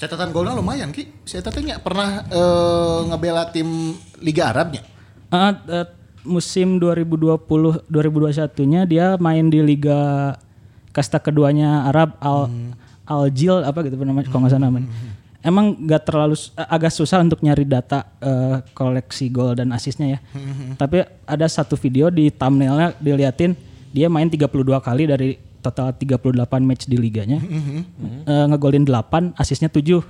[0.00, 1.28] Catatan golnya lumayan ki.
[1.28, 3.92] Saya tanya pernah eh, ngebela tim
[4.24, 4.80] Liga Arabnya.
[5.28, 5.86] Ah, eh,
[6.24, 10.32] musim 2020 2021-nya dia main di liga
[10.92, 12.48] kasta keduanya Arab Al
[13.04, 14.88] Al Jil apa gitu namanya kalau nggak salah namanya.
[15.40, 20.18] Emang nggak terlalu agak susah untuk nyari data eh, koleksi gol dan asisnya ya.
[20.80, 23.52] Tapi ada satu video di thumbnailnya diliatin
[23.90, 24.46] dia main 32
[24.78, 25.28] kali dari
[25.60, 27.38] total 38 match di liganya.
[28.22, 30.00] Eh, ngegolin 8, asisnya 7.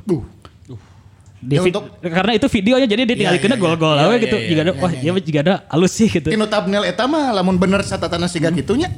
[1.41, 4.37] Di Ya, untuk- karena itu videonya jadi dia tinggal kena gol-gol aja gitu.
[4.37, 6.29] Jika ada wah ya jika ada halus sih gitu.
[6.29, 8.93] Tino thumbnail eta mah lamun bener catatan siga gitunya.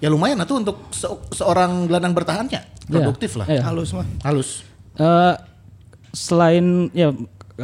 [0.00, 2.64] Ya lumayan atuh untuk se- seorang gelandang bertahannya.
[2.88, 3.44] Produktif lah.
[3.44, 3.60] Iya.
[3.62, 4.08] Halus mah.
[4.24, 4.64] Halus.
[4.96, 5.34] Eh,
[6.10, 7.12] selain ya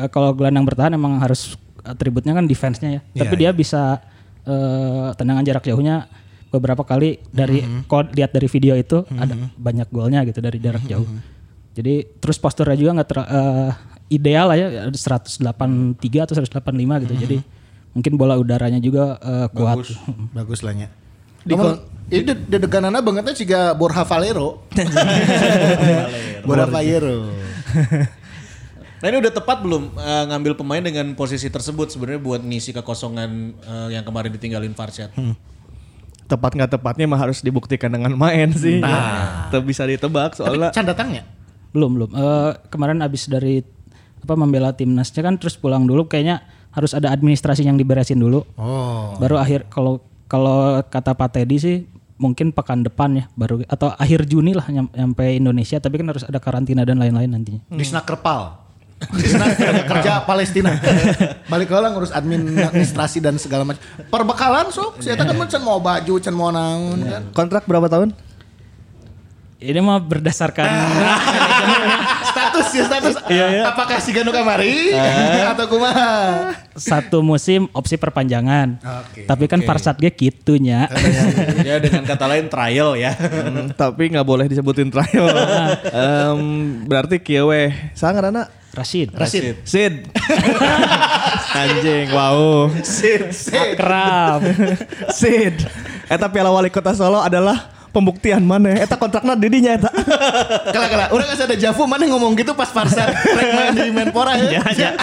[0.08, 3.24] kalau gelandang bertahan emang harus atributnya kan defense-nya ya.
[3.24, 3.96] Tapi dia bisa
[4.44, 6.04] eh, tendangan jarak jauhnya
[6.48, 11.04] beberapa kali dari kalau lihat dari video itu ada banyak golnya gitu dari jarak jauh.
[11.72, 13.70] Jadi terus posturnya juga nggak ter- eh,
[14.10, 15.46] ideal lah ya 183
[16.24, 17.14] atau 185 gitu.
[17.14, 17.36] Jadi
[17.94, 19.86] mungkin bola udaranya juga eh, kuat.
[20.34, 20.88] Bagus lah nya.
[21.46, 21.80] Namun,
[22.10, 24.66] ini de- de deganana bangetnya juga Borja Valero.
[26.42, 27.30] Borja Valero.
[28.98, 33.30] Nah ini udah tepat belum eh, ngambil pemain dengan posisi tersebut sebenarnya buat ngisi kekosongan
[33.54, 35.14] eh, yang kemarin ditinggalin Farshad.
[36.28, 38.84] Tepat nggak tepatnya mah harus dibuktikan dengan main sih.
[38.84, 39.48] Nah.
[39.64, 40.70] bisa ditebak Tapi soalnya.
[40.70, 41.24] can datangnya.
[41.72, 42.10] Belum belum.
[42.12, 43.64] Eh, kemarin abis dari
[44.18, 48.44] apa membela timnasnya kan terus pulang dulu kayaknya harus ada administrasi yang diberesin dulu.
[48.60, 49.16] Oh.
[49.16, 51.76] Baru akhir kalau kalau kata Pak Teddy sih
[52.18, 56.26] mungkin pekan depan ya baru atau akhir Juni lah nyam- nyampe Indonesia tapi kan harus
[56.26, 57.62] ada karantina dan lain-lain nantinya.
[57.72, 58.67] Di Snakerpal.
[59.90, 60.74] Kerja Palestina.
[61.52, 63.82] Balik lah ngurus admin administrasi dan segala macam.
[64.10, 64.98] Perbekalan sok.
[65.02, 67.22] Saya kan can mau baju, can mau naon kan.
[67.34, 68.10] Kontrak berapa tahun?
[69.58, 70.70] Ini mah berdasarkan
[72.30, 73.14] status ya status.
[73.66, 76.54] Apakah si Ganu kamari atau kumaha?
[76.78, 78.78] satu musim opsi perpanjangan.
[79.26, 80.86] Tapi kan Parsat ge kitunya.
[81.66, 83.18] ya dengan kata lain trial ya.
[83.18, 85.26] Hmm, tapi nggak boleh disebutin trial.
[86.86, 87.74] Berarti kieu weh.
[87.98, 88.46] Sangat anak.
[88.78, 89.10] Rashid.
[89.10, 89.58] Rasid.
[89.66, 90.06] Sid.
[91.66, 92.70] Anjing, wow.
[93.50, 94.40] Akrab.
[95.10, 95.66] Sid.
[96.06, 98.78] Eta piala wali kota Solo adalah pembuktian mana?
[98.78, 99.90] Eta kontrakna didinya eta.
[100.70, 104.38] Kala kala, orang kasih ada Javu mana ngomong gitu pas Farsad rek main di Menpora
[104.38, 104.62] ya.
[104.78, 104.94] Ya.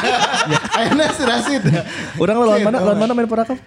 [0.71, 1.63] Akhirnya si Rasid.
[2.15, 2.77] Orang lawan mana?
[2.79, 3.59] Lawan mana main Porakap?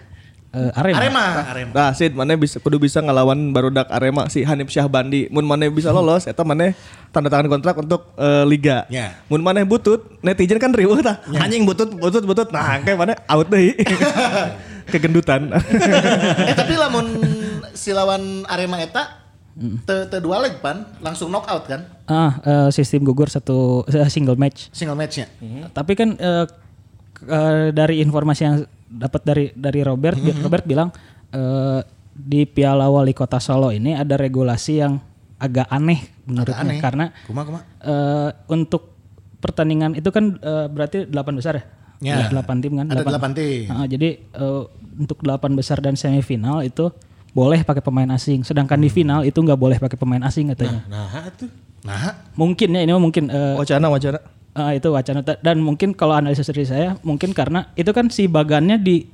[0.49, 0.97] Eh, Arema.
[0.97, 1.25] Arema.
[1.45, 1.71] Arema.
[1.71, 5.29] Nah, Sid, mana bisa kudu bisa ngelawan barudak Arema si Hanif Syahbandi.
[5.29, 6.73] Mun mana bisa lolos eta mana
[7.09, 8.89] tanda tangan kontrak untuk eh, liga.
[8.89, 9.21] Ya.
[9.27, 11.21] Mun mana butut, netizen kan riuh tah.
[11.35, 12.49] Anjing butut, butut, butut.
[12.49, 13.77] Nah, kayak mana out deui.
[14.89, 15.53] Kegendutan.
[16.41, 17.05] eh tapi lamun
[17.71, 19.21] si lawan Arema eta
[19.85, 24.73] te, te dua leg pan langsung knockout kan Ah, eh, sistem gugur satu single match.
[24.73, 25.29] single matchnya.
[25.69, 26.57] Tapi kan k-
[27.21, 28.57] eh, dari informasi yang
[28.89, 30.41] dapat dari dari Robert, Mm-hmm.
[30.41, 30.89] Robert bilang
[31.29, 34.99] eh, di Piala Wali Kota Solo ini ada regulasi yang
[35.39, 36.81] agak aneh menurutnya aneh.
[36.83, 37.59] karena Kuma kuma.
[37.79, 38.91] eh, untuk
[39.39, 41.63] pertandingan itu kan eh, berarti delapan besar ya?
[41.99, 42.15] Ya.
[42.27, 42.85] Ada tim kan?
[42.87, 43.67] Ada delapan tim.
[43.67, 44.61] Ah, jadi eh,
[44.99, 46.91] untuk delapan besar dan semifinal itu
[47.29, 50.81] boleh pakai pemain asing, sedangkan di final itu nggak boleh pakai pemain asing katanya.
[50.89, 51.47] Nah tuh.
[51.79, 54.19] Nah, Mungkin ya ini mungkin eh, Wacana, wacana.
[54.59, 58.75] Ah, itu wacana dan mungkin kalau analisis dari saya mungkin karena itu kan si bagannya
[58.75, 59.07] di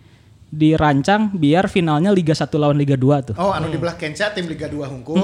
[0.45, 3.35] dirancang biar finalnya Liga 1 lawan Liga 2 tuh.
[3.35, 5.19] oh anu di belah Kenca tim Liga 2 hungkul,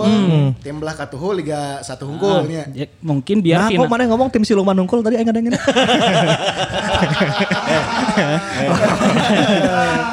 [0.59, 2.67] tim belah Katuhu Liga 1 hungkul nya.
[2.75, 5.55] Ya, mungkin biar Nah, final kok mana ngomong tim Siluman Nungkul tadi aing ngadengin.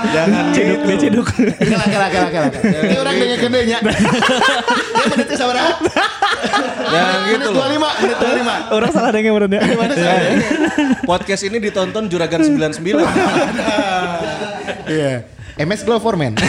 [0.09, 1.27] Jangan Ciduk, dia ciduk.
[1.27, 2.49] Kala kala kala kala.
[2.63, 3.79] Ini orang dengan gede nya.
[4.99, 5.73] Dia menitnya sabaraha?
[6.93, 7.65] Jangan gitu loh.
[7.65, 8.77] Menit 25, menit 25.
[8.77, 9.61] Orang salah bener ya.
[11.05, 12.79] Podcast ini ditonton Juragan 99.
[14.89, 15.21] Iya.
[15.59, 16.33] MS Glow for Men.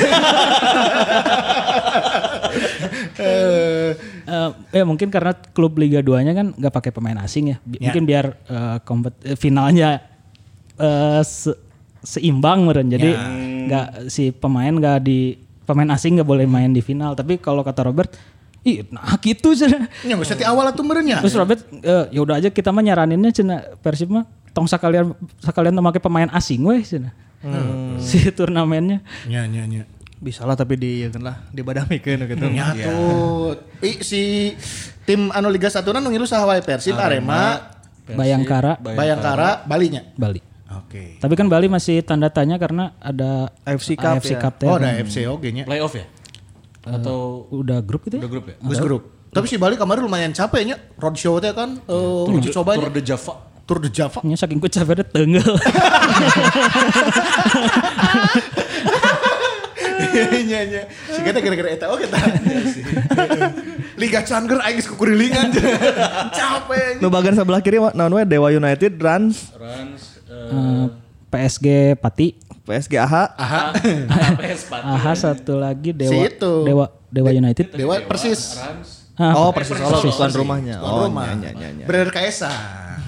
[3.19, 3.91] Eh,
[4.25, 7.57] eh, ya mungkin karena klub Liga 2-nya kan nggak pakai pemain asing ya.
[7.61, 7.91] Bi- Ya.
[7.91, 9.99] Mungkin biar eh, kompet- eh, finalnya
[10.75, 11.59] eh, se-
[11.99, 12.87] seimbang meren.
[12.87, 13.11] Jadi
[13.67, 17.11] nggak si pemain nggak di pemain asing nggak boleh main di final.
[17.13, 18.15] Tapi kalau kata Robert,
[18.63, 19.67] ih nah gitu sih.
[20.05, 21.23] Nya geus ti awal atuh merenya.
[21.23, 25.75] Terus Robert, eh, ya udah aja kita mah nyaraninnya cina Persib mah tong sekalian sekalian
[25.77, 27.15] memakai pemain asing weh cina.
[28.03, 28.99] si turnamennya.
[29.27, 29.87] Nya nya nya.
[30.19, 32.45] Bisa lah tapi di ya kan lah dibadamikeun gitu.
[32.51, 33.55] Nya tuh.
[33.79, 34.51] I, si
[35.07, 37.71] tim anu Liga 1 nu ngilu saha wae Persib, Arema,
[38.03, 40.03] Bayangkara, Bayangkara, Balinya.
[40.19, 40.43] Bali.
[40.69, 41.17] Oke.
[41.17, 44.39] Tapi kan Bali masih tanda tanya karena ada AFC Cup AFC ya.
[44.43, 45.63] Cup Oh, ada FC oge nya.
[45.65, 46.05] Playoff ya?
[46.89, 48.21] Atau udah grup gitu ya?
[48.23, 48.55] udah grup ya?
[48.59, 49.03] Gus grup.
[49.29, 50.75] Tapi si Bali kemarin lumayan capek nya.
[50.97, 53.33] Roadshow teh kan eh, uji coba Tour de Java.
[53.63, 54.19] Tour de Java.
[54.25, 55.53] Nya saking ku capeknya tenggel.
[60.49, 60.81] Nya nya.
[60.89, 62.21] Si kita gara-gara eta oge tah.
[63.99, 65.51] Liga Cangger aing geus kukurilingan.
[66.39, 67.03] Capek.
[67.03, 70.85] Nu bagian sebelah kiri mah naon we Dewa United, Rans, Rans, eh, Eh,
[71.29, 71.67] PSG
[71.99, 72.33] Pati,
[72.69, 73.63] PSG AHA, Aha.
[74.93, 76.53] AHA satu lagi Dewa Si itu.
[76.61, 77.73] Dewa Dewa United.
[77.73, 78.61] Dewa persis.
[78.61, 78.89] Rans.
[79.17, 80.15] Ah, Oh, Persis Solo Persis.
[80.15, 80.79] tuan rumahnya.
[80.79, 81.27] Tuan Oh, rumah.
[81.33, 81.83] nya nya nya.
[81.83, 82.47] Bener Kaesa.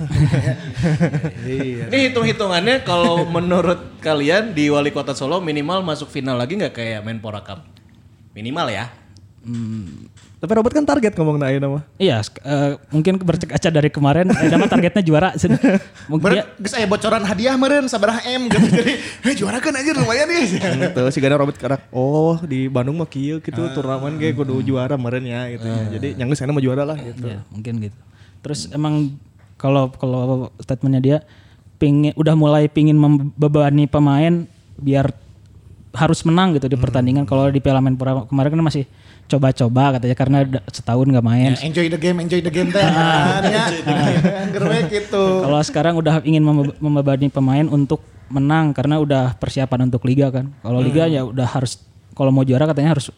[1.88, 7.00] Ini hitung-hitungannya kalau menurut kalian di Wali Kota Solo minimal masuk final lagi nggak kayak
[7.06, 7.64] Menpora Cup?
[8.34, 8.86] Minimal ya.
[10.42, 11.84] Tapi Robert kan target ngomong na ayeuna mah.
[12.02, 15.30] Iya, eh, mungkin berkaca dari kemarin, eh, nama targetnya juara.
[16.10, 18.66] Mungkin dia, Ber, geus aya bocoran hadiah meureun sabaraha M gitu.
[18.82, 20.50] Jadi, "Heh juara kan anjir lumayan nih."
[20.82, 24.98] Gitu si Gana Robert karak oh di Bandung mah kieu gitu turnamen ge kudu juara
[24.98, 25.70] meureun ya gitu.
[25.94, 27.22] Jadi nyanggeus sana mah juara lah gitu.
[27.30, 28.00] ya, mungkin gitu.
[28.42, 29.14] Terus emang
[29.62, 31.18] kalau kalau statementnya dia
[31.78, 34.50] pingin udah mulai pingin membebani pemain
[34.82, 35.14] biar
[35.94, 37.30] harus menang gitu di pertandingan.
[37.30, 38.90] Kalau di Piala Menpora kemarin kan masih
[39.28, 40.40] coba-coba katanya karena
[40.72, 41.52] setahun nggak main.
[41.56, 42.82] Ya, enjoy the game, enjoy the game teh.
[42.86, 43.66] kan, ya.
[44.92, 45.24] Gitu.
[45.24, 50.52] Kalau sekarang udah ingin membe- membebani pemain untuk menang karena udah persiapan untuk liga kan.
[50.64, 51.80] Kalau liga ya udah harus
[52.16, 53.12] kalau mau juara katanya harus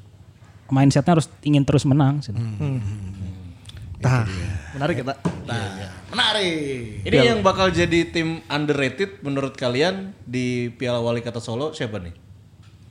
[0.69, 2.21] mindsetnya harus ingin terus menang.
[2.21, 2.33] sih.
[4.03, 4.27] Tah,
[4.75, 5.13] menarik kita.
[6.11, 7.07] Menarik.
[7.07, 12.13] Ini yang bakal jadi tim underrated menurut kalian di Piala Wali Kota Solo siapa nih?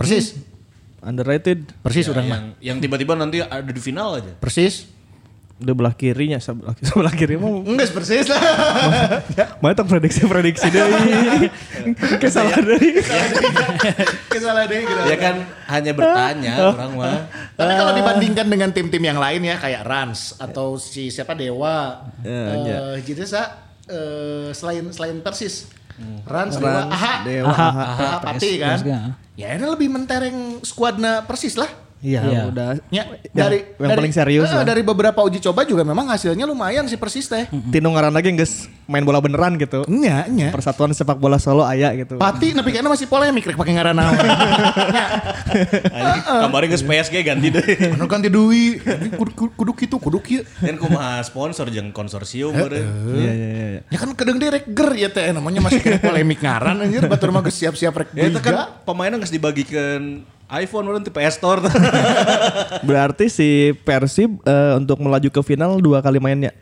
[0.00, 0.51] Persis.
[1.02, 1.66] Underrated.
[1.82, 2.30] Persis Ya, udah mah.
[2.30, 4.32] yang, yang tiba-tiba nanti ada di final aja.
[4.38, 4.86] Persis.
[5.62, 8.42] Udah belah kirinya sebelah, sebelah kiri mah Enggak persis lah.
[9.62, 10.82] Mana tak prediksi-prediksi deh.
[12.22, 12.82] Kesalah deh.
[14.26, 14.82] Kesalah deh.
[15.06, 17.18] Ya kan hanya bertanya orang mah.
[17.54, 22.98] Tapi kalau dibandingkan dengan tim-tim yang lain ya kayak Rans atau si siapa Dewa, eh
[23.06, 25.70] gitu sa eh, selain selain Persis,
[26.26, 27.84] Rans, Dewa, Aha, Dewa, Aha, Aha.
[27.84, 28.78] Aha, Pati kan,
[29.36, 31.68] ya ini lebih mentereng skuadnya Persis lah.
[32.02, 32.40] Iya, Iya.
[32.50, 32.68] udah.
[32.90, 36.84] Ya, dari yang dari- paling serius eh, dari beberapa uji coba juga memang hasilnya lumayan
[36.84, 37.46] si Persis teh.
[37.70, 39.80] Tino ngaran lagi guys main bola beneran gitu.
[39.86, 40.50] Nya, nya.
[40.50, 42.16] Persatuan sepak bola Solo aya gitu.
[42.16, 44.12] Pati tapi kayaknya masih polemik rek pakai ngaran naon.
[46.42, 47.62] Kemarin ke PSG ganti deh.
[47.88, 48.80] Anu ganti duit,
[49.14, 50.40] kudu kudu- kudu kitu, kudu kieu.
[50.58, 52.82] Dan kumaha sponsor jeung konsorsium beureun.
[53.14, 53.78] Iya iya iya.
[53.86, 57.40] Ya kan kadang dia rek ger ya teh namanya masih polemik ngaran anjir batur mah
[57.40, 60.00] geus siap-siap rek Ya itu kan pemainnya nggak dibagikan
[60.52, 61.64] iPhone orang di PS Store.
[62.88, 66.52] Berarti si Persib eh, untuk melaju ke final dua kali mainnya.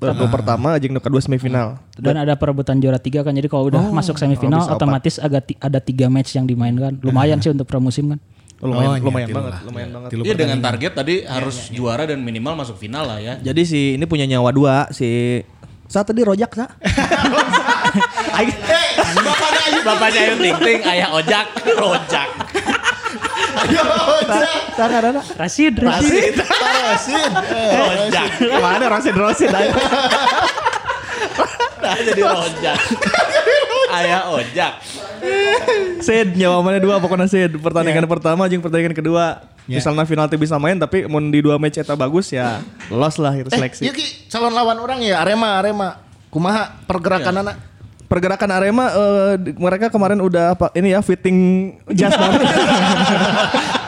[0.00, 1.76] Baru pertama jeung nu kedua semifinal.
[2.00, 3.36] Dan ada perebutan juara tiga kan.
[3.36, 6.96] Jadi kalau udah masuk semifinal otomatis agak ada tiga match yang dimainkan.
[7.04, 8.20] Lumayan sih untuk pramusim kan.
[8.60, 9.60] Lumayan Oh, iya, lumayan banget, lah.
[9.64, 10.08] lumayan banget.
[10.20, 13.34] Iya dengan target tadi harus juara dan minimal masuk final lah ya.
[13.40, 15.40] Jadi si ini punya nyawa dua si
[15.90, 16.70] saat tadi rojak sa.
[18.40, 18.46] Eh,
[19.18, 22.28] bapaknya aja Bapaknya Ayu Ting Ting, ayah Ojak, Rojak.
[23.60, 23.82] ayo
[24.22, 24.58] ojek.
[24.78, 26.38] Sana ada Rasid, Rasid.
[26.38, 27.32] Rasid.
[27.74, 28.28] Rojak.
[28.62, 29.74] Mana Rasid Rasid ayo.
[31.82, 32.78] Nah jadi Rojak.
[33.90, 34.72] Ayah Ojak.
[36.00, 37.58] Sid nyawa mana dua pokoknya Sid.
[37.58, 39.42] Pertandingan pertama jeung pertandingan kedua.
[39.76, 42.58] Misalnya final bisa main tapi mau di dua match eta bagus ya
[42.90, 43.82] loss lah itu Eh, seleksi.
[43.84, 46.02] iya Ki, calon lawan orang ya Arema, Arema.
[46.26, 47.56] Kumaha pergerakan anak?
[48.06, 51.38] Pergerakan Arema eh, di- mereka kemarin udah apa ini ya fitting
[51.92, 52.42] jas baru.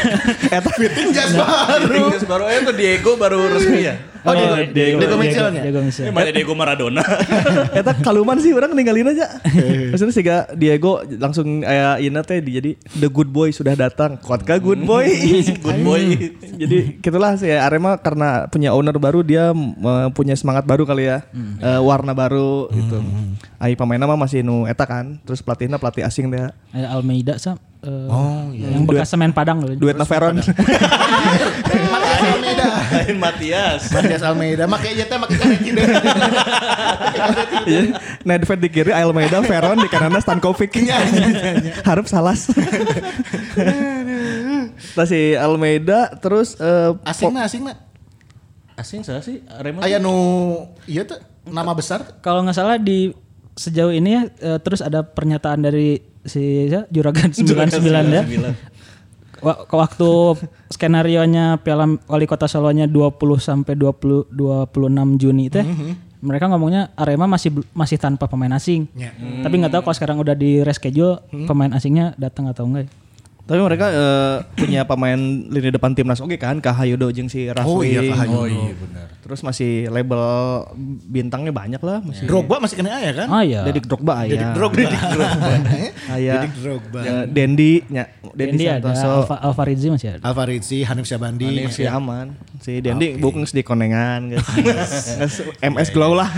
[0.56, 2.12] Eta fitting jas Baru.
[2.24, 3.94] baru eh itu Diego baru resmi ya.
[4.22, 5.62] Oh, Diego, Diego, Diego Mitchell-nya?
[5.66, 6.06] Diego Mitchell.
[6.06, 7.02] Ini mana Diego Maradona.
[7.78, 9.42] Eta kaluman sih orang ninggalin aja.
[9.90, 10.22] Maksudnya sih
[10.54, 12.70] Diego langsung aya ina teh di- jadi
[13.02, 14.22] the good boy sudah datang.
[14.22, 15.10] Kuat ka good boy.
[15.62, 16.02] Good boy.
[16.54, 21.26] jadi gitulah sih Arema karena punya owner baru dia eh, punya semangat baru kali ya.
[21.58, 23.02] Eh, warna baru gitu.
[23.58, 25.18] Ai pemainnya mah masih nu eta kan.
[25.26, 26.30] Terus pelatihnya pelatih asing.
[26.30, 26.46] Eh,
[26.86, 27.58] Almeida sam.
[27.86, 29.74] Oh Yang bekas semen Padang loh.
[29.74, 30.38] Duetna Veron.
[30.38, 32.66] Matias Almeida.
[32.94, 33.90] Lain Matias.
[33.90, 34.64] Matias Almeida.
[34.70, 35.82] Make aja teh make karek gitu.
[38.28, 40.70] Nedved di kiri, Almeida, Veron di kanannya Stankovic.
[41.82, 42.46] Harap salas.
[44.92, 47.74] Terus si Almeida terus eh, Asingna, asingna.
[48.76, 49.84] Asing saya sih Arema.
[49.84, 50.12] Aya nu
[50.86, 51.18] ieu tuh
[51.48, 52.20] nama besar.
[52.20, 53.12] Kalau nggak salah di
[53.56, 58.22] sejauh ini ya eh, terus ada pernyataan dari si ya, Juragan 99 ya.
[59.42, 60.10] Wa- ke waktu
[60.70, 65.66] skenario nya Piala Wali Kota Solonya 20 sampai 20 26 Juni itu ya,
[66.22, 68.86] mereka ngomongnya Arema masih masih tanpa pemain asing.
[68.94, 69.10] Ya.
[69.42, 72.86] Tapi nggak tahu kalau sekarang udah di reschedule pemain asingnya datang atau enggak.
[73.42, 73.48] Ya.
[73.50, 75.18] Tapi mereka eh, punya pemain
[75.50, 77.66] lini depan timnas oke kan, Kahayudo jeung si Rafli.
[77.66, 78.38] Oh iya, Kahayudo.
[78.38, 79.06] Oh iya benar.
[79.22, 80.22] Terus masih label
[81.10, 82.26] bintangnya banyak lah, masih.
[82.26, 83.26] Drogba masih kena aya kan?
[83.30, 83.62] Ah ya.
[83.66, 84.54] Dedik Drogba Dedik aya.
[84.54, 84.78] Drogba.
[84.82, 85.52] Dedik Drogba.
[86.10, 86.34] Aya.
[86.38, 87.00] Dedik Drogba.
[87.02, 88.04] Ya, Dendi, nya.
[88.34, 89.26] Dendi ada Santoso.
[89.26, 90.20] Alfa, Alvarizzi masih ada.
[90.22, 91.46] Alvarizzi, Hanif Syabandi.
[91.50, 92.34] Ini si aman.
[92.62, 94.46] Si Dendi bukan di konengan guys.
[95.18, 96.30] Nges MS glow lah.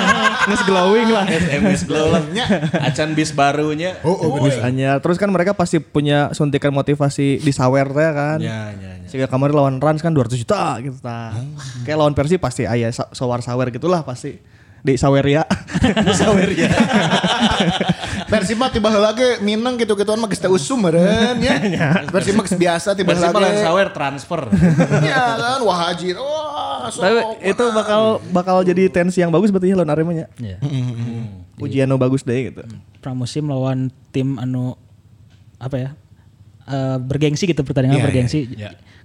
[0.48, 1.26] Nges glowing lah.
[1.60, 2.22] MS Glow lah.
[2.80, 3.98] Acan bis barunya.
[4.06, 5.02] Oh, oh, Bis anyar.
[5.02, 8.38] Terus kan mereka pasti punya suntikan motivasi di sawer teh kan.
[8.38, 9.06] Ya, ya, ya.
[9.06, 11.34] Sehingga kemarin lawan Rans kan 200 juta gitu ta.
[11.82, 14.38] Kayak lawan Persi pasti aya sa- sawar sawer gitulah pasti.
[14.78, 15.42] Di Saweria.
[16.06, 16.70] di Saweria.
[18.30, 21.58] Persib mah tiba heula ge mineng gitu-gituan mah geus teu usum meureun ya.
[22.14, 23.62] Persib mah geus biasa tiba Persib heula malah ge.
[23.62, 24.40] sawer transfer.
[25.02, 26.14] Iya kan wah haji.
[26.14, 26.86] Wah.
[26.86, 30.26] Tapi itu bakal bakal jadi tensi yang bagus berarti lawan Arema nya.
[30.38, 30.62] Iya.
[31.56, 32.62] Ujian nu bagus deh gitu.
[33.00, 34.74] pramusim lawan tim anu
[35.56, 35.90] apa ya
[36.66, 38.38] eh, bergengsi gitu pertandingan Iya, bergengsi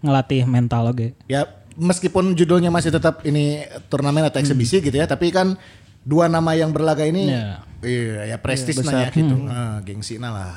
[0.02, 1.46] ngelatih mental oke Ya
[1.78, 5.56] meskipun judulnya masih tetap ini turnamen atau eksibisi gitu ya, tapi kan
[6.04, 7.62] dua nama yang berlaga ini Iya.
[7.82, 9.36] iya ya prestis nah ya gitu.
[9.48, 10.56] Ah, gengsi nah lah.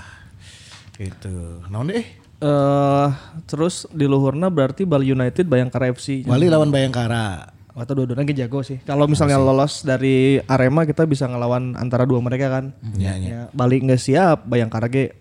[0.94, 1.62] Gitu.
[1.70, 2.04] Naon deh?
[2.44, 3.08] eh
[3.48, 6.26] terus di luhurna berarti Bali United Bayangkara FC.
[6.28, 7.54] Bali lawan Bayangkara.
[7.74, 8.78] Atau dua-duanya jago sih.
[8.84, 12.70] Kalau misalnya lolos dari Arema kita bisa ngelawan antara dua mereka kan.
[12.94, 13.28] Iya, iya.
[13.30, 15.14] Ya, Bali nggak siap, Bayangkara ge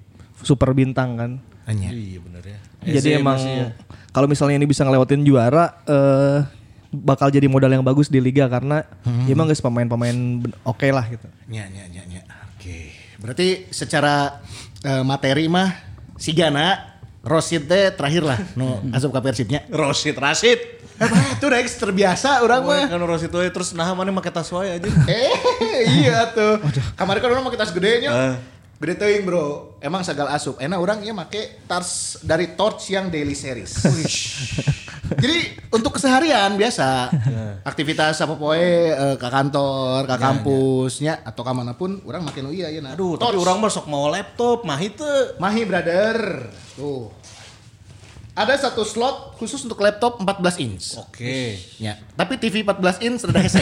[0.44, 1.32] super bintang kan.
[1.68, 2.60] Iya benar ya.
[3.00, 3.68] Jadi SM emang ya.
[4.12, 6.40] kalau misalnya ini bisa ngelewatin juara eh
[6.94, 8.86] bakal jadi modal yang bagus di liga karena
[9.26, 11.26] emang guys pemain-pemain oke lah gitu.
[11.50, 12.22] Ya, ya, ya, ya.
[12.54, 12.94] Oke.
[13.18, 14.44] Berarti secara
[14.86, 15.74] eh, materi mah
[16.20, 19.64] si Gana Rosid teh terakhir lah nu asup ka Persibnya.
[19.72, 20.60] Rosid Rasid.
[20.94, 22.86] Eh, itu udah terbiasa orang mah.
[22.92, 24.86] Kan Rosid wae terus nah mana make tas wae aja.
[25.10, 25.34] Eh,
[26.04, 26.60] iya tuh.
[27.00, 28.38] Kemarin kan orang pakai tas gede nya.
[28.84, 29.80] Gede teuing, Bro.
[29.80, 30.60] Emang sagal asup.
[30.60, 33.80] Enak orang ya make tas dari Torch yang daily series.
[35.24, 37.08] Jadi untuk keseharian biasa
[37.64, 42.68] aktivitas apa poe eh, ke kantor, ke kampusnya atau ke mana pun orang makin iya
[42.68, 42.92] iya nah.
[42.92, 45.08] Aduh, tapi orang mah sok mau laptop, mah itu.
[45.40, 46.52] Mahi brother.
[46.76, 47.08] Tuh.
[48.34, 50.98] Ada satu slot khusus untuk laptop 14 inch.
[50.98, 51.54] Oke.
[51.78, 53.62] Ya, tapi TV 14 inch rada hese.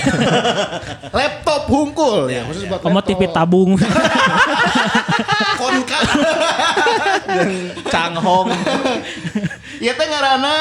[1.19, 3.11] laptop hungkul ya, khusus buat Kamu laptop.
[3.11, 3.75] TV tabung
[5.59, 5.99] Konka.
[7.91, 8.47] Canghong.
[9.83, 10.55] Iya teh ngaranna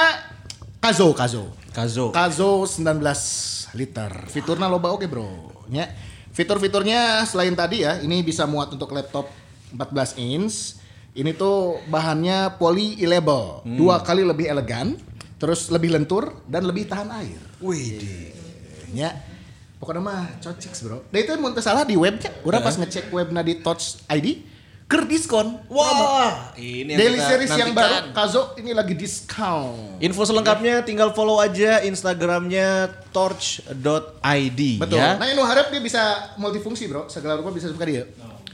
[0.80, 1.52] Kazo, Kazo.
[1.70, 2.08] Kazo.
[2.10, 4.10] Kazo 19 liter.
[4.26, 5.28] Fiturnya loba oke, Bro.
[5.70, 5.86] Ya.
[6.34, 9.28] Fitur-fiturnya selain tadi ya, ini bisa muat untuk laptop
[9.70, 10.79] 14 inch.
[11.10, 14.94] Ini tuh bahannya poly label, dua kali lebih elegan,
[15.42, 17.40] terus lebih lentur dan lebih tahan air.
[17.58, 18.30] Wih.
[18.94, 19.18] Ya.
[19.80, 20.98] Pokoknya mah cocok bro.
[21.08, 24.44] Dan itu mun teu salah di webnya, urang pas ngecek webna di Touch ID,
[24.84, 25.56] ker diskon.
[25.72, 28.12] Wah, ini yang Daily series yang baru.
[28.12, 29.96] Kazo ini lagi diskon.
[30.04, 34.98] Info selengkapnya tinggal follow aja Instagramnya torch.id Betul.
[35.00, 35.16] ya.
[35.16, 37.08] Nah, ini harap dia bisa multifungsi, Bro.
[37.08, 38.04] Segala rupa bisa suka dia.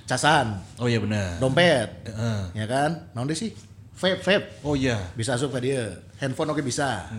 [0.06, 1.36] Casan, Oh iya benar.
[1.36, 2.06] dompet.
[2.06, 2.40] Heeh.
[2.54, 3.10] Ya kan?
[3.10, 3.50] Naon deh sih?
[3.96, 4.46] Vape, vape.
[4.62, 5.02] Oh iya.
[5.12, 5.98] Bisa asup ke dia.
[6.16, 7.10] Handphone oke bisa.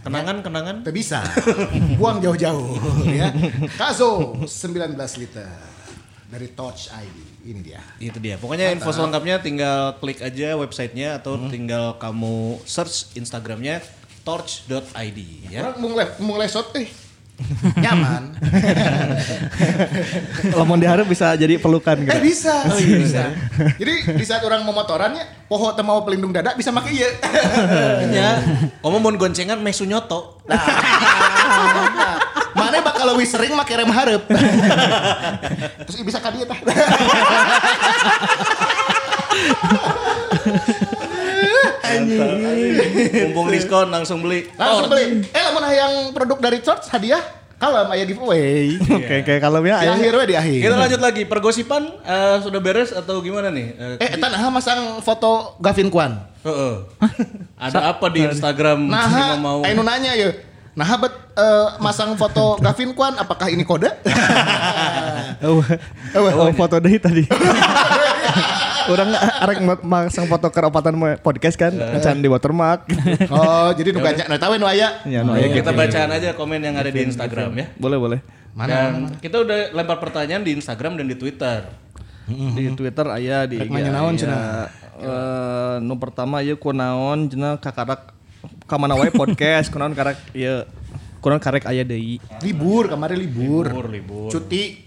[0.00, 0.76] Kenangan kenangan.
[0.80, 1.26] Teu bisa.
[1.98, 2.78] Buang jauh-jauh
[3.18, 3.34] ya.
[3.74, 5.48] Kazo 19 liter
[6.26, 7.18] dari Touch ID.
[7.46, 7.82] Ini dia.
[7.98, 8.36] Itu dia.
[8.36, 13.82] Pokoknya info selengkapnya tinggal klik aja websitenya atau tinggal kamu search Instagramnya
[14.22, 15.18] torch.id
[15.50, 15.72] ya.
[15.72, 15.82] Orang
[16.20, 16.86] mau ngelesot teh.
[17.84, 18.32] Nyaman.
[20.56, 22.12] Lamun diharap bisa jadi pelukan gitu.
[22.12, 22.64] eh bisa,
[23.04, 23.28] bisa.
[23.76, 27.10] Jadi di saat orang mau motorannya, poho teu mau pelindung dada bisa make ieu.
[28.10, 28.40] Ya.
[28.80, 30.40] Kamu mau goncengan mesu nyoto.
[32.56, 34.24] Mana bakal lebih sering make rem hareup.
[35.84, 36.48] Terus bisa ka dieu
[41.86, 42.32] tah.
[43.26, 44.46] Mumpung diskon langsung beli.
[44.54, 45.22] Langsung beli.
[45.26, 47.22] Eh lamun yang produk dari Charge hadiah
[47.56, 48.76] kalem aya giveaway.
[49.00, 49.80] Oke, kayak kalau ya.
[49.80, 50.60] Di akhir we di akhir.
[50.60, 51.22] Kita lanjut lagi.
[51.24, 53.96] Pergosipan eh, sudah beres atau gimana nih?
[53.98, 56.20] Eh, Eh, eta nah masang foto Gavin Kwan.
[56.44, 56.74] heeh.
[57.56, 60.30] Ada apa di Instagram Nah, mau ayo nanya ya.
[60.76, 63.88] Nah, habet eh, masang foto Gavin Kwan, apakah ini kode?
[65.36, 65.60] Oh,
[66.16, 67.28] oh, foto deh tadi.
[68.92, 72.88] Orang arek ma- masang foto keropatan podcast kan, can di watermark.
[73.28, 75.02] oh, jadi nu gajak, nah tahu nu aya.
[75.04, 75.80] Ya, no, Ya, ya, kita gitu.
[75.82, 77.66] bacaan aja komen yang ada di Instagram ya.
[77.76, 78.20] Boleh, boleh.
[78.56, 81.68] Dan kita udah lempar pertanyaan di Instagram dan di Twitter.
[82.26, 84.72] Di Twitter aya di nanya naon, cenah?
[84.96, 88.15] Eh, nu pertama ieu kunaon cenah kakarak
[88.66, 90.66] kamana wae podcast kunaon karek ieu
[91.22, 92.22] kunaon karek aya deui.
[92.42, 93.66] Libur, kemarin libur.
[93.66, 94.30] Libur, libur.
[94.30, 94.86] Cuti.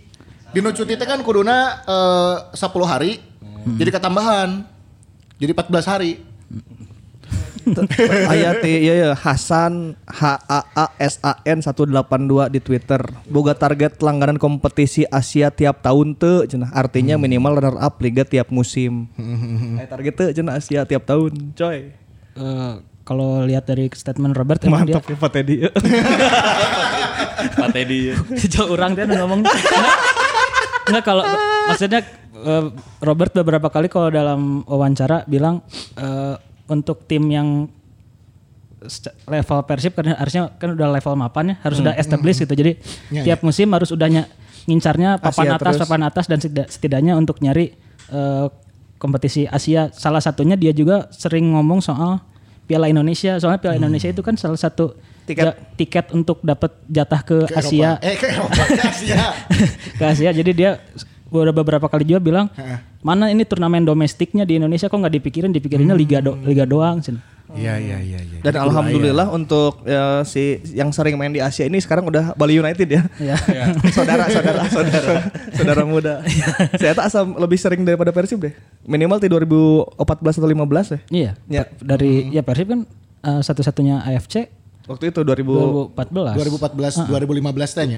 [0.55, 3.19] Dino cuti teh kan kuduna eh, 10 hari.
[3.75, 4.63] Jadi ketambahan.
[5.39, 6.11] Jadi 14 hari.
[8.31, 13.03] Aya teh ieu ya Hasan H A A S A N 182 di Twitter.
[13.29, 16.71] Boga target langganan kompetisi Asia tiap tahun teu cenah.
[16.73, 19.05] Artinya minimal runner up liga tiap musim.
[19.77, 21.93] Aya target teu cenah Asia tiap tahun, coy.
[22.39, 22.73] Eh,
[23.09, 25.55] kalau lihat dari statement Robert emang dia Mantap ya Pak Teddy.
[27.57, 27.99] Pak Teddy.
[28.53, 29.41] Jauh orang dia ngomong.
[30.85, 31.25] Enggak, kalau
[31.65, 32.05] maksudnya
[32.37, 32.65] eh,
[33.01, 35.65] Robert beberapa kali kalau dalam wawancara bilang
[35.97, 36.37] eh,
[36.69, 37.65] untuk tim yang
[39.25, 42.53] level Persib kan harusnya kan udah level mapan ya, harus udah established gitu.
[42.53, 42.77] Jadi
[43.25, 44.29] tiap musim harus udah ny-
[44.69, 45.81] ngincarnya papan Asia atas, terus.
[45.83, 47.73] papan atas dan setida- setidaknya untuk nyari
[48.13, 48.45] eh,
[49.01, 49.89] kompetisi Asia.
[49.91, 52.21] Salah satunya dia juga sering ngomong soal
[52.69, 53.41] Piala Indonesia.
[53.41, 54.93] Soalnya Piala Indonesia itu kan salah satu
[55.25, 55.41] Tiket.
[55.41, 58.05] ja- tiket untuk dapat jatah ke, Ke Asia Eropa.
[58.05, 59.23] Eh, ke Eropa, ke Asia.
[59.99, 60.29] ke Asia.
[60.29, 60.77] Jadi dia
[61.29, 62.47] udah beberapa kali juga bilang
[63.01, 67.13] mana ini turnamen domestiknya di Indonesia kok nggak dipikirin dipikirinnya liga do, liga doang sih.
[67.57, 68.39] Iya, iya, iya, iya.
[68.45, 72.85] Dan alhamdulillah untuk ya, si yang sering main di Asia ini sekarang udah Bali United
[72.85, 73.01] ya.
[73.17, 73.35] Ya.
[73.95, 75.13] saudara, saudara, saudara,
[75.57, 76.21] saudara muda.
[76.77, 78.53] Saya tak asal lebih sering daripada Persib deh.
[78.85, 80.99] Minimal di 2014 atau 15 ya.
[81.09, 81.31] Iya.
[81.49, 81.63] Ya.
[81.81, 82.81] Dari ya Persib kan
[83.25, 87.05] eh, satu-satunya AFC Waktu itu 2000 2014.
[87.05, 87.97] 2014, 2015 tanya.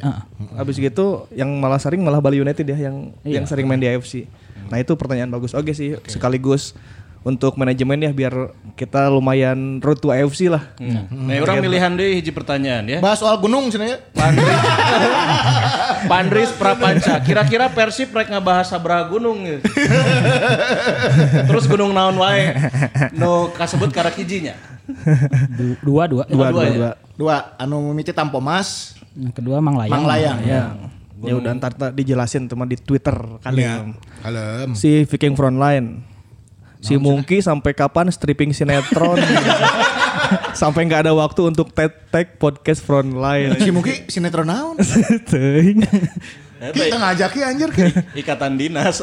[0.59, 4.27] Habis gitu yang malah sering malah Bali United ya yang yang sering main di AFC.
[4.67, 5.55] Nah, itu pertanyaan bagus.
[5.55, 6.75] Oke sih, sekaligus
[7.21, 8.33] untuk manajemen ya biar
[8.73, 10.73] kita lumayan road to AFC lah.
[10.81, 11.05] Nah,
[11.45, 12.97] orang milihan deh hiji pertanyaan ya.
[12.97, 13.97] Bahas soal gunung sini ya.
[14.17, 14.49] Pandris,
[16.11, 17.21] Pandris Prapanca.
[17.21, 19.61] Kira-kira Persib rek ngabahas sabaraha gunung ya.
[21.49, 22.57] Terus gunung naon wae.
[23.13, 24.57] No kasebut karak hijinya.
[25.53, 26.23] Du- dua dua.
[26.25, 26.73] Dua, dua dua, ya?
[26.73, 26.91] dua.
[27.21, 29.93] Dua, anu mimiti Tampomas, Yang kedua Manglayang.
[29.93, 30.37] Manglayang.
[30.41, 30.63] Ya.
[31.21, 33.13] Ya udah ntar dijelasin teman di Twitter
[33.45, 33.61] kali.
[33.61, 33.93] Iya.
[34.25, 34.73] Kalem.
[34.73, 36.10] Si Viking Frontline.
[36.81, 39.21] Si Mungki sampai kapan stripping sinetron?
[40.57, 43.53] sampai nggak ada waktu untuk tag tag podcast Frontline.
[43.55, 44.75] Si Muki sinetron naon?
[45.29, 45.85] Teuing.
[46.61, 47.69] Kita ngajak ya anjir.
[48.13, 49.01] Ikatan dinas.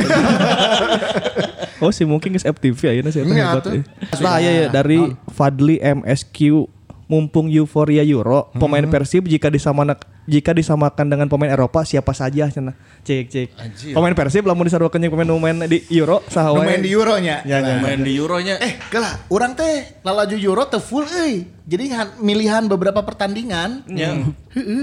[1.83, 3.63] oh si Mungki nge FTV ya saya Iya, hebat.
[3.63, 3.73] tuh.
[3.75, 3.83] eh.
[4.19, 6.67] Nah ya, ya dari Fadli MSQ
[7.07, 9.97] mumpung euforia Euro pemain Persib jika disamakan
[10.29, 13.49] jika disamakan dengan pemain Eropa siapa saja cenah cek cek
[13.97, 17.41] pemain Persib lamun disaruakeun jeung pemain-pemain di Euro saha Nu wae main di Euronya.
[17.49, 17.81] Ya, ya.
[17.81, 18.61] Main di Euronya.
[18.61, 19.25] Eh, kalah.
[19.33, 21.49] Orang teh lalaju Euro teh full euy.
[21.65, 23.89] Jadi han- milihan beberapa pertandingan.
[23.89, 24.13] Ya.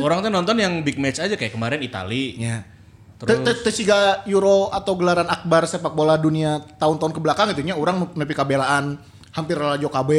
[0.01, 2.41] Orang tuh nonton yang big match aja kayak kemarin Itali.
[2.41, 2.65] Ya.
[3.15, 7.77] Terus- Terus siga Euro atau gelaran akbar sepak bola dunia tahun-tahun ke belakang gitu nya
[7.77, 8.97] orang nepi kabelaan
[9.35, 10.09] hampir lajo KB.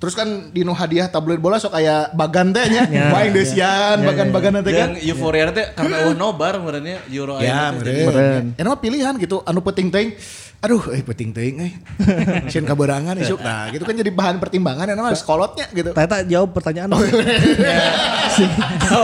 [0.00, 2.88] Terus kan di nu hadiah tabloid bola sok kayak bagan teh nya.
[3.12, 4.88] Waing desian, bagan-bagan teh kan.
[4.96, 8.08] Yang euforia teh karena wah nobar merenya Euro Ya, teh.
[8.08, 8.56] meren.
[8.56, 9.44] Ya, nama pilihan gitu.
[9.44, 10.16] Anu penting teuing.
[10.56, 11.72] Aduh, eh penting teuing eh.
[12.50, 13.38] Sieun kaberangan isuk.
[13.38, 15.92] Nah, gitu kan jadi bahan pertimbangan ya nama sekolotnya gitu.
[15.92, 17.00] Tata jawab pertanyaan Oh,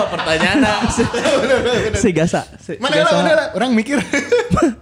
[0.14, 0.58] pertanyaan.
[2.02, 3.46] si Gasa si, Mana lah, mana lah.
[3.54, 4.00] Orang mikir.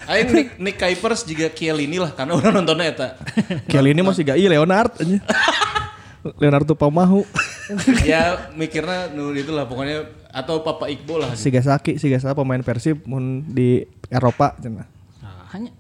[0.06, 3.08] Aing Nick, Nick Kuipers juga Kielini lah karena orang nontonnya eta.
[3.66, 5.18] Kali ini masih gak iya Leonard aja.
[6.36, 7.24] Leonardo Pamahu
[8.04, 11.30] ya mikirnya nu itulah pokoknya atau Papa Iqbal lah.
[11.32, 14.84] si Gasaki si Gasa pemain Persib mun di Eropa cenah
[15.20, 15.72] Nah, hanya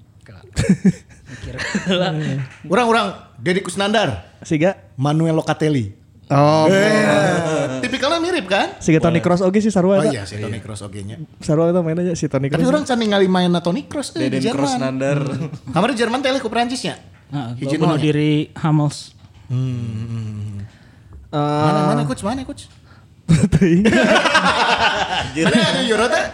[2.66, 3.06] Orang-orang
[3.38, 6.00] Deddy Kusnandar, Siga Manuel Locatelli.
[6.30, 8.78] Oh, Eh, tipikalnya mirip kan?
[8.78, 11.18] Siga Toni Kroos oge sih sarua Oh iya, si Toni Kroos oge nya.
[11.42, 12.70] Sarua eta main aja si Toni Tapi Kroos.
[12.70, 14.78] orang can ningali main Toni Kroos eh, di Jerman.
[14.78, 15.18] Nandar.
[15.74, 17.02] Kemarin Jerman teh ku Perancisnya.
[17.34, 19.10] Nah, Hiji bunuh diri Hamels.
[21.34, 22.70] Mana mana coach, mana coach?
[23.26, 23.66] Ada
[25.86, 26.24] Euro teh?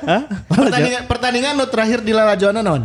[0.48, 2.84] Pertandingan pertandingan nu terakhir di Lalajoana non?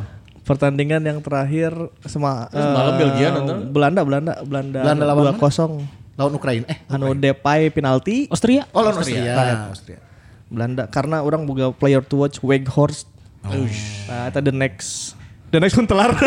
[0.52, 1.72] Pertandingan yang terakhir
[2.04, 3.72] sama Semalam eh, Belgia nonton?
[3.72, 6.20] Belanda Belanda Belanda Belanda lawan 2-0.
[6.20, 6.68] Lawan Ukraina.
[6.68, 8.68] Eh, Anu Depay penalti Austria.
[8.76, 9.72] oh lawan Austria.
[9.72, 10.04] Austria.
[10.52, 13.08] Belanda karena orang boga player to watch Weghorst.
[13.48, 15.16] Nah, itu the next
[15.56, 16.12] the next kuntelar.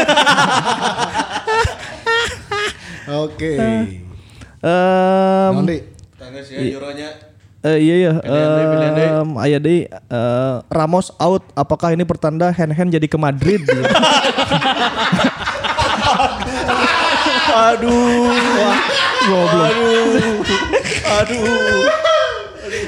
[3.28, 3.60] Oke.
[4.64, 5.84] Em, Naon, Di?
[6.16, 7.12] Tangga sih Euronya
[7.64, 8.12] Eh, iya ya.
[8.20, 9.08] Pilihan deui, pilihan deui.
[9.08, 11.48] Em, aya deui eh, Ramos out.
[11.56, 13.64] Apakah ini pertanda hand-hand jadi ke Madrid?
[17.54, 18.28] Aduh.
[18.34, 18.76] Wah,
[19.24, 19.72] goblok.
[21.24, 21.88] Aduh.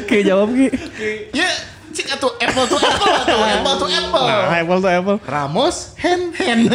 [0.04, 0.68] Oke, jawab Ki.
[1.32, 1.48] Ya,
[1.96, 4.26] cik atuh apple to apple atuh, apple to apple.
[4.28, 5.16] Nah, apple to apple.
[5.24, 6.68] Ramos hand hand.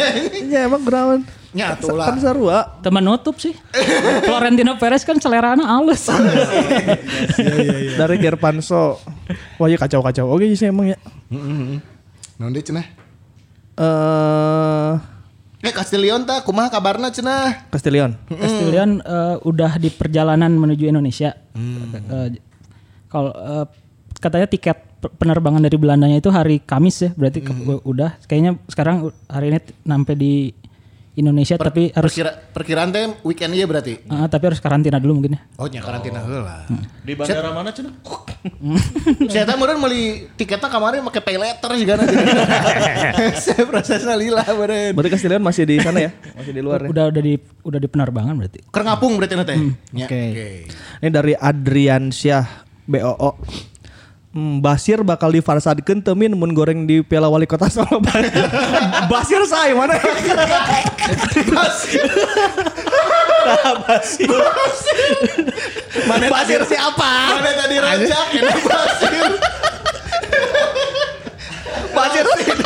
[0.50, 1.22] Ya emang grawan.
[1.52, 2.08] Nya atuh lah.
[2.08, 2.58] Kan sarua.
[2.80, 3.52] Teman nutup sih.
[4.24, 6.08] Florentino Perez kan selerana halus.
[7.92, 8.96] Dari Gerpanso.
[9.56, 10.28] Wah, ya kacau-kacau.
[10.28, 10.98] Oke sih emang ya.
[12.38, 12.86] Naon deui cenah?
[13.74, 14.92] Eh,
[15.62, 17.68] Eh Castillion tah kumaha kabarna cenah?
[17.68, 18.18] Castillion.
[18.26, 21.38] Castillion eh, udah di perjalanan menuju Indonesia.
[21.54, 22.28] Eh,
[23.06, 23.66] Kalau eh,
[24.18, 28.18] katanya tiket pe- penerbangan dari Belandanya itu hari Kamis ya, berarti ke- udah.
[28.24, 30.32] Kayaknya sekarang hari ini sampai di
[31.12, 34.00] Indonesia, tapi harus Perkira, perkiraan teh weekend ieu berarti.
[34.00, 35.40] eh, tapi harus karantina dulu mungkin ya.
[35.60, 36.64] Oh nya karantina heula.
[37.04, 37.92] Di bandara mana cenah?
[39.32, 42.16] Saya teh meureun meuli tiketnya kemarin make pay letter juga nanti.
[43.36, 44.96] Saya prosesnya lila meureun.
[44.96, 46.10] Berarti Castillion masih di sana ya?
[46.32, 46.88] Masih di luar ya?
[46.88, 48.58] Udah udah di udah di penerbangan berarti.
[48.72, 49.54] Keur ngapung berarti nanti.
[49.92, 50.22] Nya, Oke.
[51.04, 53.36] Ini dari Adrian Syah BOO.
[54.32, 58.00] Hmm, Basir bakal difarsadkeun temin mun goreng di Piala Wali Kota Solo.
[59.12, 60.00] Basir say mana?
[66.08, 67.12] Mana Basir siapa?
[67.36, 69.12] Mana tadi rajak enak Basir.
[71.92, 72.56] Basir Basir.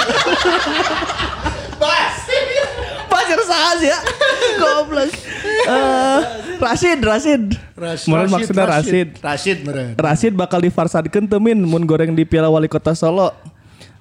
[3.27, 3.99] Basir sah ya.
[4.55, 5.11] Goblok.
[5.67, 6.21] Eh,
[6.63, 7.43] Rashid, Rashid.
[8.07, 9.09] Meureun maksudnya Rashid.
[9.19, 9.99] Rashid meureun.
[9.99, 13.35] Rashid bakal difarsadkeun temin mun goreng di Piala Wali Kota Solo.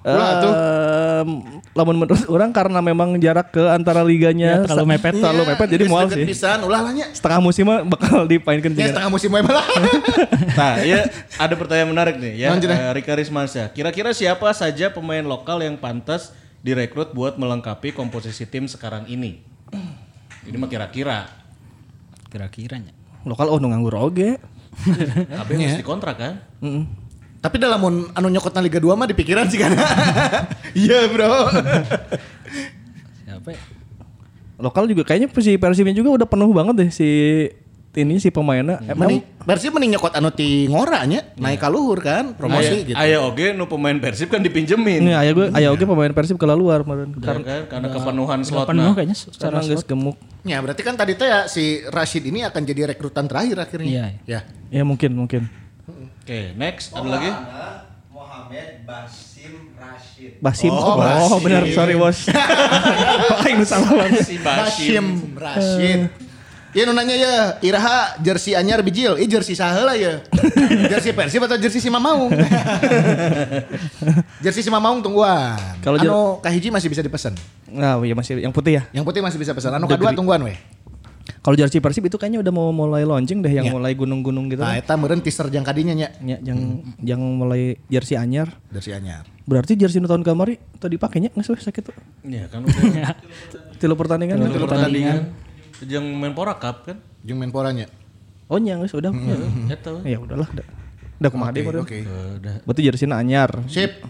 [0.06, 0.54] Ulah, atuh.
[0.54, 1.30] Em,
[1.74, 5.18] lamun menurut orang karena memang jarak ke antara liganya Ya, terlalu mepet.
[5.18, 6.26] terlalu mepet jadi mual sih.
[6.30, 6.86] Pisan ulah.
[7.10, 9.66] Setengah musim mah bakal dipainkan Ya setengah musim malah.
[10.56, 11.10] Nah, ya
[11.42, 12.54] ada pertanyaan menarik nih ya.
[12.54, 13.74] Eh, Rika Rismansyah.
[13.74, 16.30] Kira-kira siapa saja pemain lokal yang pantas
[16.66, 19.38] direkrut buat melengkapi komposisi tim sekarang ini?
[20.50, 21.30] Ini mah kira-kira.
[22.34, 22.90] Kira-kiranya.
[23.22, 24.42] Lokal oh nganggur oge.
[25.30, 26.34] Kabeh harus dikontrak kan?
[27.38, 27.78] Tapi dalam
[28.10, 29.78] anu nyokotna Liga 2 mah dipikiran sih kan.
[30.76, 31.32] Iya, Bro.
[33.24, 33.62] Siapa ya?
[34.60, 37.10] Lokal juga kayaknya si Persibnya juga udah penuh banget deh si
[37.98, 38.84] ini si pemainnya.
[38.84, 42.98] Emang Mending Persib mending nyokot anu ti ngora nya, naik ka luhur kan, promosi gitu.
[42.98, 45.00] Aya oge nu pemain Persib kan dipinjemin.
[45.00, 47.14] ini aya gue aya oge pemain Persib ke luar kemarin.
[47.14, 47.64] Ya kan?
[47.70, 50.18] Karena kepenuhan Udah slot penuh kayaknya secara Karena geus gemuk.
[50.42, 53.90] Ya, berarti kan tadi teh ya si Rashid ini akan jadi rekrutan terakhir akhirnya.
[53.90, 54.40] Iya, Ya.
[54.72, 55.46] Ya mungkin mungkin.
[56.20, 57.30] Oke, next ada lagi?
[58.10, 60.42] Mohamed Basim Rashid.
[60.42, 60.74] Basim.
[60.74, 61.38] Oh, Oh, Basim.
[61.40, 62.26] benar sorry bos.
[63.46, 64.10] Aing salah
[64.42, 66.25] Bashim Rashid.
[66.76, 70.20] Ya nu nanya ya, Iraha jersey anyar bijil, ih jersey lah ya.
[70.92, 72.36] jersey Persib atau jersey si Mamaung?
[74.44, 75.56] jersey si Mamaung tungguan.
[75.80, 77.32] Kalau Kalau anu kahiji masih bisa dipesan.
[77.72, 78.84] Nah, iya masih yang putih ya.
[78.92, 79.72] Yang putih masih bisa pesan.
[79.72, 80.60] Anu kedua tungguan weh.
[81.40, 83.72] Kalau jersey Persib itu kayaknya udah mau mulai launching deh yang Ya.
[83.72, 84.60] mulai gunung-gunung gitu.
[84.60, 86.12] Nah, eta meureun teaser jang kadinya nya.
[86.20, 88.52] Ya, yang yang mulai jersey anyar.
[88.68, 89.24] Jersey anyar.
[89.48, 91.96] Berarti jersey nu tahun kamari tadi pakainya nggak sih sakit tuh.
[92.28, 93.16] Iya kan udah
[93.80, 94.44] Tilu pertandingan.
[94.44, 95.45] Tilu pertandingan.
[95.84, 96.98] Jeung Menpora Cup kan?
[97.26, 97.92] Jeung Menporanya.
[98.46, 99.12] Oh nya geus udah.
[99.68, 100.00] Eta.
[100.06, 100.48] Ya udahlah.
[100.48, 100.66] Udah,
[101.18, 101.84] udah kumaha Oke, deh meureun.
[101.84, 101.98] oke.
[102.40, 102.54] Udah.
[102.64, 103.50] Berarti jersey anyar.
[103.66, 104.06] Sip.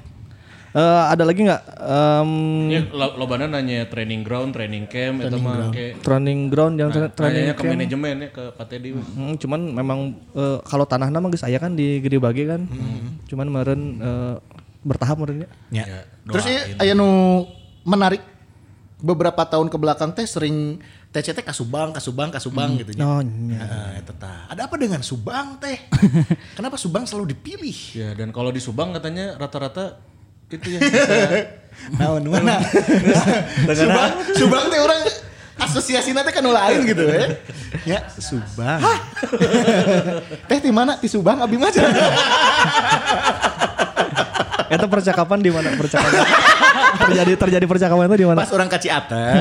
[0.76, 2.32] Eh, ada lagi nggak em,
[2.68, 7.16] Ya, lo, lobana nanya training ground, training camp, itu mah kayak training ground yang tra-
[7.16, 7.72] training nanya ke camp?
[7.72, 8.90] manajemen ya ke Pak Teddy.
[8.92, 10.00] Hmm, cuman memang
[10.36, 12.68] eh, kalau tanahnya mah geus aya kan di Gede Bage kan.
[13.24, 14.36] Cuman meureun eh,
[14.84, 15.50] bertahap meureun ya.
[15.72, 15.86] Ya.
[15.88, 17.08] Ya, Terus ieu aya nu
[17.88, 18.20] menarik
[19.00, 20.84] beberapa tahun ke belakang teh sering
[21.16, 23.08] TCT kasubang, kasubang, kasubang gitu nya.
[23.08, 23.24] Oh.
[23.24, 24.52] Heeh, eta tah.
[24.52, 25.80] Ada apa dengan Subang teh?
[26.60, 27.78] Kenapa Subang selalu dipilih?
[27.96, 29.96] Ya dan kalau di Subang katanya rata-rata
[30.52, 30.84] itu ya.
[32.04, 32.60] Naon mana?
[33.80, 35.08] Subang, Subang teh orang
[35.56, 37.32] asosiasi nanti kan lain gitu ya.
[37.88, 38.84] Ya, Subang.
[40.52, 41.00] teh di mana?
[41.00, 41.72] Di Subang abi mah.
[44.68, 46.28] Itu percakapan di mana percakapan?
[46.98, 48.40] Terjadi terjadi percakapan itu di mana?
[48.42, 49.36] Pas orang kaci atas.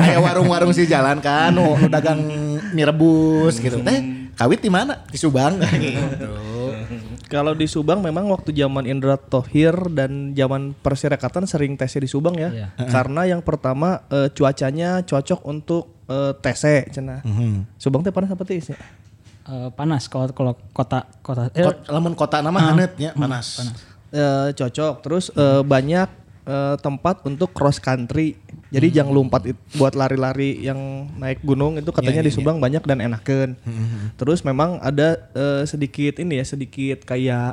[0.00, 2.20] Kayak warung-warung si jalan kan, nu, nu dagang
[2.72, 3.80] mie rebus gitu.
[3.84, 5.04] Teh, kawit di mana?
[5.08, 5.60] Di Subang.
[5.82, 6.02] gitu.
[7.32, 12.36] Kalau di Subang memang waktu zaman Indra Tohir dan zaman Persirekatan sering TC di Subang
[12.36, 12.52] ya.
[12.52, 12.66] Iya.
[12.92, 17.24] Karena yang pertama eh, cuacanya cocok untuk eh, TC cenah.
[17.80, 18.76] Subang teh panas apa teh sih?
[19.42, 23.74] Eh, panas kalau kalau kota kota eh, Kot, lamun kota nama hanet ya, panas.
[24.14, 25.02] Eh, cocok.
[25.02, 28.34] Terus eh, banyak eh, tempat untuk cross country.
[28.72, 28.96] Jadi Hmm.
[28.96, 29.42] jangan lompat
[29.76, 30.80] buat lari-lari yang
[31.20, 33.52] naik gunung itu katanya di Subang banyak dan enakan.
[34.16, 37.52] Terus memang ada eh, sedikit ini ya sedikit kayak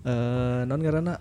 [0.00, 1.16] eh non karena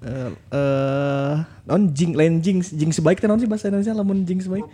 [0.00, 1.34] eh eh,
[1.68, 4.64] non jing lain jing jing sebaik teh non sih bahasa Indonesia lamun jing sebaik.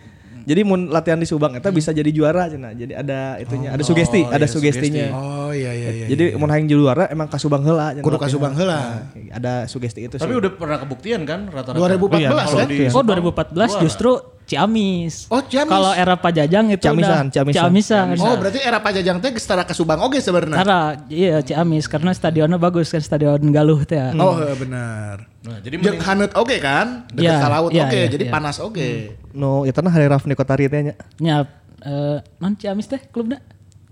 [0.41, 2.71] Jadi mun latihan di Subang eta bisa jadi juara cenah.
[2.71, 5.07] Jadi ada itunya, ada sugesti, ada sugestinya.
[5.11, 6.05] Oh iya iya iya.
[6.07, 7.91] Jadi mun hayang juara emang ka Subang heula.
[7.91, 8.27] cenah Kudu ka.
[8.27, 8.75] Subang heula.
[8.75, 8.91] Nah,
[9.31, 10.37] ada sugesti itu Tapi sih.
[10.37, 11.75] udah pernah kebuktian kan rata-rata.
[11.75, 12.67] 2014 Iya, kan?
[12.67, 14.11] di- Oh 2014 justru
[14.49, 15.29] Ciamis.
[15.29, 15.69] Oh, Ciamis.
[15.69, 17.61] Kalau era Pajajang itu Ciamisan, udah Ciamisan.
[17.69, 18.05] Ciamisan.
[18.17, 20.57] Oh berarti era Pajajang teh setara ke Subang oke sebenarnya.
[20.57, 24.01] Karena iya Ciamis karena stadionnya bagus kan stadion Galuh teh.
[24.01, 24.09] ya.
[24.17, 25.15] Oh iya, benar.
[25.39, 27.05] Nah, jadi Jeung haneut oke kan?
[27.13, 28.33] Dekat Iya, ka laut iya, oke, iya, jadi iya.
[28.33, 28.89] panas oke.
[29.31, 30.93] No, itu nah hari Rafni Kotari teh nya.
[31.21, 31.35] Nya
[31.79, 33.37] eh, non Ciamis teh klubnya.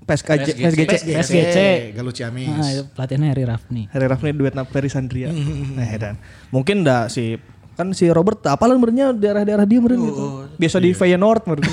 [0.08, 1.03] PSKJ, PSGC.
[1.20, 1.58] PSGC.
[1.91, 2.47] Galuh Ciamis.
[2.47, 3.91] Nah, itu pelatihnya Heri Rafni.
[3.91, 5.28] Hari Rafni duet na Ferry Sandria.
[5.30, 6.16] Nah, dan
[6.47, 7.36] mungkin dah si
[7.78, 10.49] kan si Robert apalan merenya daerah-daerah dia meren gitu.
[10.57, 11.63] Biasa di Feyenoord meren.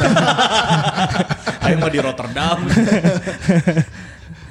[1.64, 2.58] Ayo mah di Rotterdam.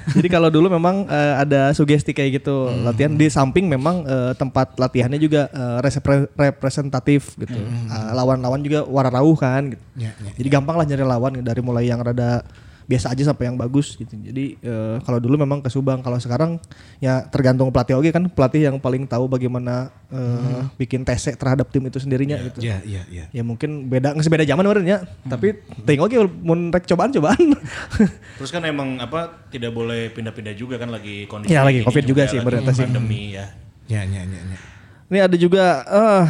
[0.04, 4.76] Jadi kalau dulu memang eh, ada sugesti kayak gitu latihan di samping memang eh, tempat
[4.76, 7.56] latihannya juga eh, resepre- representatif gitu.
[7.56, 9.84] Eh, lawan-lawan juga wararauh kan gitu.
[9.96, 12.44] Ya, ya, Jadi gampang lah nyari lawan dari mulai yang rada
[12.84, 14.12] biasa aja sampai yang bagus gitu.
[14.12, 16.60] Jadi eh, kalau dulu memang ke Subang, kalau sekarang
[17.00, 21.84] ya tergantung pelatih oke kan pelatih yang paling tahu bagaimana eh, bikin tese terhadap tim
[21.84, 22.60] itu sendirinya gitu.
[22.60, 23.24] Iya iya iya.
[23.32, 27.56] Ya mungkin beda nggak beda zaman meureun ya, tapi ting oke mun rek cobaan-cobaan.
[28.38, 32.28] Terus kan emang apa tidak boleh pindah-pindah juga kan lagi kondisi Ya, lagi Covid juga
[32.28, 32.84] sih, lagi berarti sih.
[32.84, 33.46] pandemi ya.
[33.88, 34.40] Ya ya ya.
[34.44, 34.58] ya.
[35.04, 36.24] Ini ada juga eh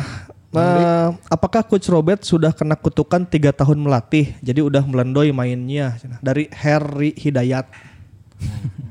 [0.55, 6.46] eh, apakah coach Robert sudah kena kutukan tiga tahun melatih jadi udah melendoy mainnya dari
[6.55, 7.66] Harry Hidayat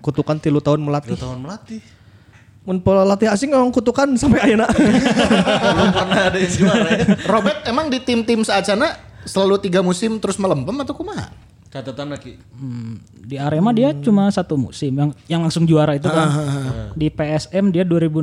[0.04, 1.80] kutukan tilu tahun melatih Dua tahun melatih.
[2.64, 4.68] mun pelatih asing ngomong kutukan sampai ayeuna
[5.76, 7.06] Belum pernah ada yang juara ya.
[7.28, 8.96] Robert emang di tim-tim saacana
[9.28, 11.28] selalu tiga musim terus melempem atau kumaha?
[11.68, 12.38] Catatan lagi.
[12.54, 16.30] Hmm, di Arema dia cuma satu musim yang yang langsung juara itu kan.
[16.94, 18.22] Di PSM dia 2016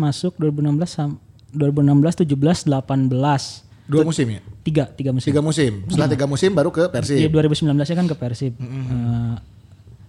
[0.00, 1.20] masuk 2016 sam
[1.52, 4.40] 2016 17 18 Dua musim ya?
[4.66, 5.30] tiga tiga musim.
[5.30, 5.72] Tiga musim.
[5.86, 7.30] Setelah tiga musim baru ke Iya Persib.
[7.30, 8.52] 2019 nya kan ke Persib.
[8.58, 9.34] Eh,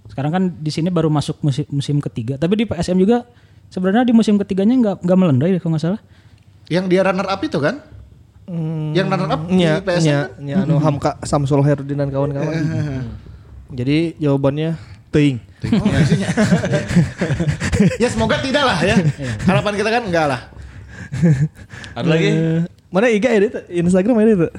[0.09, 2.41] sekarang kan di sini baru masuk musim, musim ketiga.
[2.41, 3.29] Tapi di PSM juga
[3.69, 6.01] sebenarnya di musim ketiganya nggak nggak melendoy deh kalau nggak salah.
[6.73, 7.75] Yang dia runner up itu kan?
[8.97, 10.29] Yang runner up di nya PSM nya kan?
[10.41, 12.55] nya anu Hamka Samsul Herudin dan kawan-kawan
[13.67, 14.79] jadi jawabannya
[15.11, 16.29] teuing Oh, isinya.
[18.01, 18.95] ya semoga tidak lah ya.
[19.43, 20.41] Harapan kita kan enggak lah.
[21.93, 22.29] Ada lagi?
[22.29, 24.51] Eh, mana IG edit Instagram edit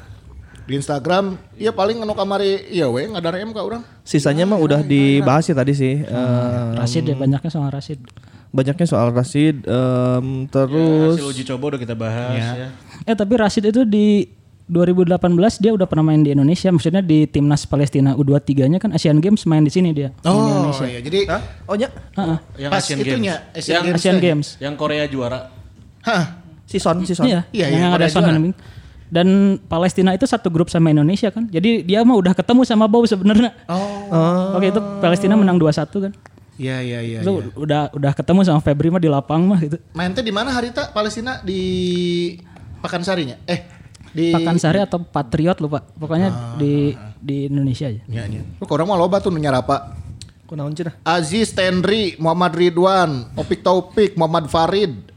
[0.63, 3.81] Di Instagram, ya paling anu kamari iya we ngadar M ka urang.
[4.03, 7.97] sisanya mah udah dibahas ya tadi sih Eh, Rasid ya banyaknya sama Rasid.
[8.49, 12.69] banyaknya soal Rasid em, Ya, terus hasil uji coba udah kita bahas ya.
[13.03, 14.29] Eh tapi Rasid itu di
[14.67, 15.17] 2018
[15.57, 19.65] dia udah pernah main di Indonesia, maksudnya di timnas Palestina U23-nya kan Asian Games main
[19.65, 20.13] di sini dia.
[20.15, 20.85] di Oh Indonesia.
[20.85, 21.21] iya, jadi
[21.65, 22.39] oh nya Heeh.
[22.59, 23.57] Yang Pas Asian itunya, Games.
[23.57, 23.97] Asian yang, Games.
[23.99, 24.49] Asian Games.
[24.59, 25.41] yang Korea juara.
[26.05, 28.23] Hah, si Son si Son Iya, Iya, iya, yang ada Son.
[28.23, 28.55] Heung-min.
[29.09, 31.49] Dan Palestina itu satu grup sama Indonesia kan.
[31.49, 33.57] Jadi dia mah udah ketemu sama Bow sebenarnya.
[33.65, 34.61] Oh.
[34.61, 36.13] Oke itu Palestina menang 2-1 kan.
[36.59, 37.19] Iya iya iya.
[37.25, 37.55] Itu iya.
[37.57, 39.81] udah udah ketemu sama Febri mah di lapang mah gitu.
[39.97, 41.63] Main teh di mana Harita Palestina di
[42.85, 43.39] Pakansarinya?
[43.49, 43.65] Eh,
[44.13, 45.81] di Pakansari atau Patriot lupa.
[45.97, 46.37] Pokoknya Ah.
[46.61, 48.03] di di Indonesia aja.
[48.11, 48.43] Ya, ya.
[48.45, 49.97] Lu orang mah loba tuh nyarapa.
[50.49, 55.08] kunaon cenah Aziz Tenri, Muhammad Ridwan, Opik Taufik, Muhammad Farid,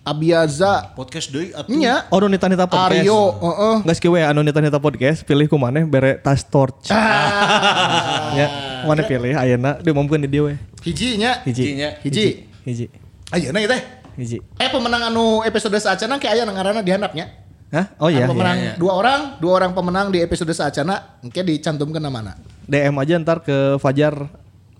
[0.00, 1.68] Abiaza, Podcast deui atuh.
[1.76, 3.04] nya Oh, anu nita-nita podcast.
[3.04, 3.76] Aryo, heeh.
[3.84, 6.88] Nggak skill we anu nita-nita podcast, pilih ku maneh bere tas torch.
[8.40, 8.46] ya,
[8.88, 10.54] mana pilih ayeuna diumumkeun di dieu we.
[10.80, 11.44] Hiji nya.
[11.44, 11.62] Hiji.
[11.68, 11.88] Hijinya.
[12.00, 12.26] Hiji.
[12.64, 12.86] Hiji.
[13.28, 13.82] Ayeuna ieu teh.
[14.16, 14.38] Hiji.
[14.56, 17.28] Eh pemenang anu episode saacana ke aya ngaranna dihandapnya.
[17.68, 17.86] Hah?
[18.00, 18.24] Oh iya.
[18.24, 18.74] Anu pemenang iya, iya.
[18.80, 22.40] dua orang, dua orang pemenang di episode saacana engke dicantumkeun namana.
[22.64, 24.16] DM aja ntar ke Fajar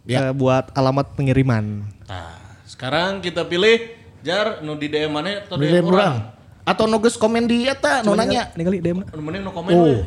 [0.09, 0.27] Ya.
[0.27, 1.85] eh, buat alamat pengiriman.
[2.09, 5.97] Nah, sekarang kita pilih Jar nu di DM mana atau Di DM DM urang?
[5.97, 6.17] urang.
[6.63, 8.53] Atau nugas komen di eta nu nanya.
[8.53, 9.01] Ningali DM.
[9.17, 10.01] Nu mending nu komen Oh.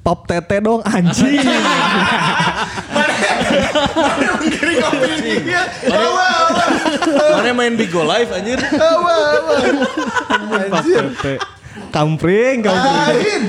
[0.00, 1.44] Pop tete dong anjing.
[5.44, 5.62] Dia.
[7.36, 8.56] Mana main Bigo Live anjir?
[10.72, 11.36] Pop tete.
[11.90, 13.42] Kampring, kampring.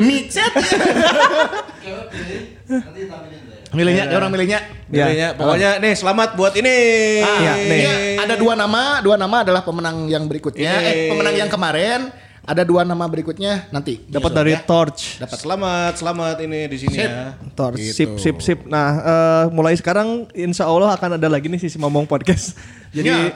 [0.08, 0.52] Micet.
[3.72, 4.60] Milihnya, dia orang milihnya.
[4.86, 5.06] Ya.
[5.06, 5.28] Pilihnya.
[5.34, 6.76] Pokoknya nih selamat buat ini.
[7.18, 7.78] Ah, Iya, nih.
[7.80, 10.72] iya, ada dua nama, dua nama adalah pemenang yang berikutnya.
[10.76, 10.86] Ini.
[10.86, 12.12] Eh, pemenang yang kemarin.
[12.46, 13.98] Ada dua nama berikutnya nanti.
[14.06, 14.62] Dapat dari ya.
[14.62, 15.18] Torch.
[15.18, 17.10] Dapat selamat, selamat ini di sini Sip.
[17.10, 17.34] ya.
[17.58, 17.74] Torch.
[17.74, 17.90] Gitu.
[17.90, 18.58] Sip, sip, sip.
[18.70, 22.54] Nah, eh, mulai sekarang insya Allah akan ada lagi nih sisi ngomong podcast.
[22.94, 23.34] Jadi Ya,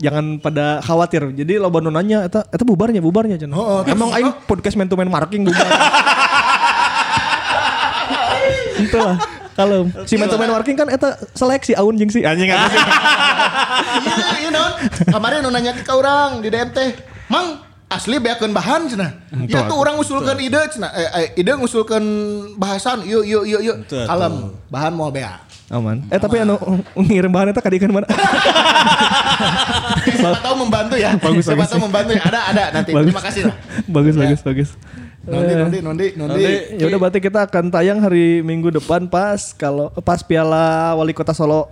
[0.00, 1.28] jangan pada khawatir.
[1.36, 3.52] Jadi loba nu nanya eta eta bubarnya bubarnya cenah.
[3.52, 5.68] Oh, oh, Emang aing podcast man to man marking bubar.
[8.80, 9.18] Itulah.
[9.58, 12.78] Kalau si man to man marking kan eta seleksi aun jeung si anjing anjing.
[13.98, 14.72] Iya, iya non.
[15.08, 16.94] Kemarin nu nanya ke orang di DM teh,
[17.26, 19.10] Mang, asli beakeun bahan cenah.
[19.46, 20.90] Ya tuh orang ngusulkeun ide cenah.
[20.92, 22.04] Eh, eh, ide ngusulkeun
[22.54, 23.02] bahasan.
[23.02, 23.76] Yuk, yuk, yuk, yuk.
[23.88, 25.42] Kalem, bahan mau bea.
[25.68, 26.06] Aman.
[26.08, 26.56] Eh tapi anu
[26.96, 28.08] ngirim bahan eta ka dieu mana?
[30.08, 31.12] Siapa tahu membantu ya.
[31.18, 31.70] Bagus, Siapa bagus.
[31.76, 32.22] tahu membantu ya.
[32.24, 32.90] Ada, ada nanti.
[32.94, 33.12] Bagus.
[33.12, 33.56] Terima kasih lah.
[33.84, 34.20] bagus Ya.
[34.24, 34.70] bagus bagus.
[35.28, 36.42] Nondi, Eh, nondi, nondi, nondi.
[36.80, 41.36] Ya udah berarti kita akan tayang hari Minggu depan pas kalau pas Piala Wali Kota
[41.36, 41.68] Solo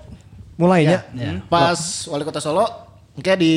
[0.56, 1.04] mulainya.
[1.12, 1.40] Ya.
[1.48, 1.76] Pas
[2.08, 2.64] wali kota Solo,
[3.20, 3.54] kayak di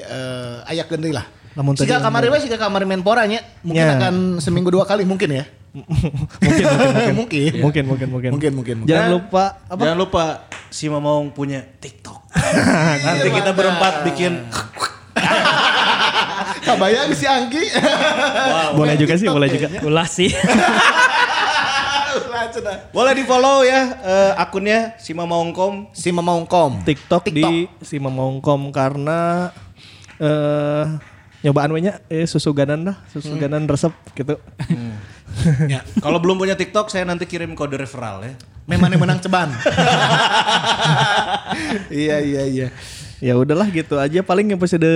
[0.00, 1.24] uh, ayak gendri lah.
[1.56, 3.96] Namun tadi Jika kamari we, jika kamari Menpora nya, mungkin Ya.
[3.96, 5.44] akan seminggu dua kali mungkin ya.
[6.44, 7.52] mungkin, mungkin, mungkin.
[7.64, 8.90] mungkin, mungkin, mungkin, Mungkin, mungkin, mungkin.
[8.90, 9.80] Jangan lupa apa?
[9.80, 10.24] Jangan lupa
[10.68, 12.20] si Mamong punya TikTok.
[13.06, 14.32] Nanti kita berempat bikin
[16.70, 17.66] Kabayang si Anggi.
[18.78, 19.66] boleh juga sih, boleh juga.
[19.82, 20.30] Ulah sih.
[22.90, 25.94] boleh di follow ya eh, akunnya si Mamongkom.
[25.94, 26.82] si Mamaungkom.
[26.86, 29.50] TikTok, di si Mamongkom karena
[30.20, 30.84] eh
[31.40, 34.36] nyobaan we nya eh susu ganan dah, susu ganan resep gitu.
[35.70, 35.86] Ya.
[36.02, 38.34] Kalau belum punya TikTok saya nanti kirim kode referral ya.
[38.66, 39.46] Memang yang menang ceban.
[42.02, 42.68] iya, iya, iya.
[43.20, 44.88] Ya udahlah gitu aja paling episode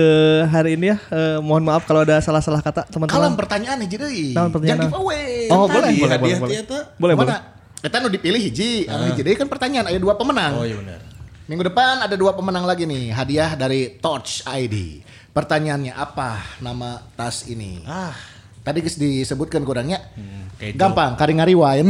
[0.49, 0.97] hari ini ya.
[1.13, 3.37] Eh, mohon maaf kalau ada salah-salah kata Kalau teman-teman.
[3.37, 4.33] pertanyaan nih jadi.
[4.33, 4.77] Naon pertanyaan?
[4.81, 5.45] Jangan giveaway.
[5.53, 6.57] Oh, boleh, boleh, boleh, boleh.
[6.97, 7.29] Boleh, boleh.
[7.29, 7.53] Mana?
[7.77, 10.57] Kita nu dipilih hiji, anu hiji deui kan pertanyaan ada dua pemenang.
[10.57, 10.97] Oh iya benar.
[11.45, 15.05] Minggu depan ada dua pemenang lagi nih, hadiah dari Torch ID.
[15.29, 17.85] Pertanyaannya apa nama tas ini?
[17.85, 18.17] Ah,
[18.65, 20.01] Tadi geus disebutkan kurangnya.
[20.57, 21.85] kayak Gampang, karing ngariwain.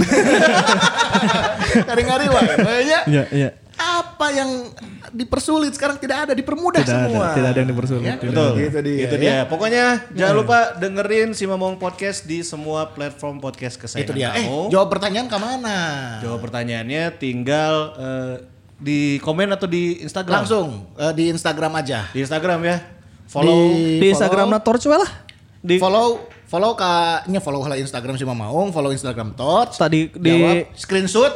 [1.87, 2.57] karing ngariwain.
[2.59, 3.49] Kayaknya Iya, iya.
[3.75, 4.71] Apa yang
[5.11, 7.25] dipersulit sekarang tidak ada, dipermudah Tidak ada, semua.
[7.35, 8.03] tidak ada yang dipersulit.
[8.03, 8.47] Ya, Tidak betul.
[8.47, 8.61] ada.
[8.61, 8.97] Gitu dia.
[9.03, 9.35] Itu dia.
[9.45, 14.29] Pokoknya jangan lupa dengerin si Mamong Podcast di semua platform podcast kesayangan Itu dia.
[14.33, 14.71] Eh, kamu.
[14.71, 15.77] jawab pertanyaan ke mana?
[16.19, 18.35] Jawab pertanyaannya tinggal eh,
[18.75, 20.35] di komen atau di Instagram.
[20.41, 22.07] Langsung eh, di Instagram aja.
[22.09, 22.77] Di Instagram ya.
[23.25, 23.75] Follow.
[23.99, 25.11] Di Instagram na Torch we lah.
[25.59, 29.75] Di follow follow ka nya follow lah Instagram si Mamaung, follow Instagram Torch.
[29.75, 31.33] Tadi di- jawab screenshot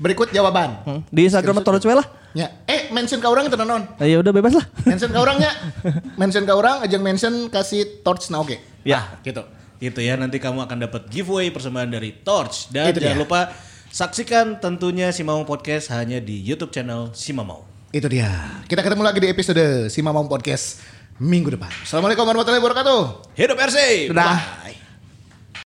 [0.00, 0.80] berikut jawaban.
[0.82, 2.06] Hmm, di Instagram Torch we lah.
[2.32, 3.84] Ya, eh mention ke orang itu nanon.
[3.94, 4.64] Ah, Ya udah bebas lah.
[4.82, 5.50] Mention ke orangnya.
[6.16, 8.56] mention ke orang ajang mention kasih Torch na oke.
[8.82, 8.96] Ya.
[8.96, 9.44] Ah, gitu.
[9.76, 13.22] Gitu ya nanti kamu akan dapat giveaway persembahan dari Torch dan Itu jangan dia.
[13.22, 13.40] lupa
[13.88, 17.64] saksikan tentunya si Mamong Podcast hanya di YouTube channel si Mamong.
[17.90, 18.30] Itu dia.
[18.64, 20.78] Kita ketemu lagi di episode si Mamaung Podcast
[21.18, 21.68] minggu depan.
[21.82, 23.00] Assalamualaikum warahmatullahi wabarakatuh.
[23.34, 23.78] Hidup RC.
[24.08, 24.89] Dadah.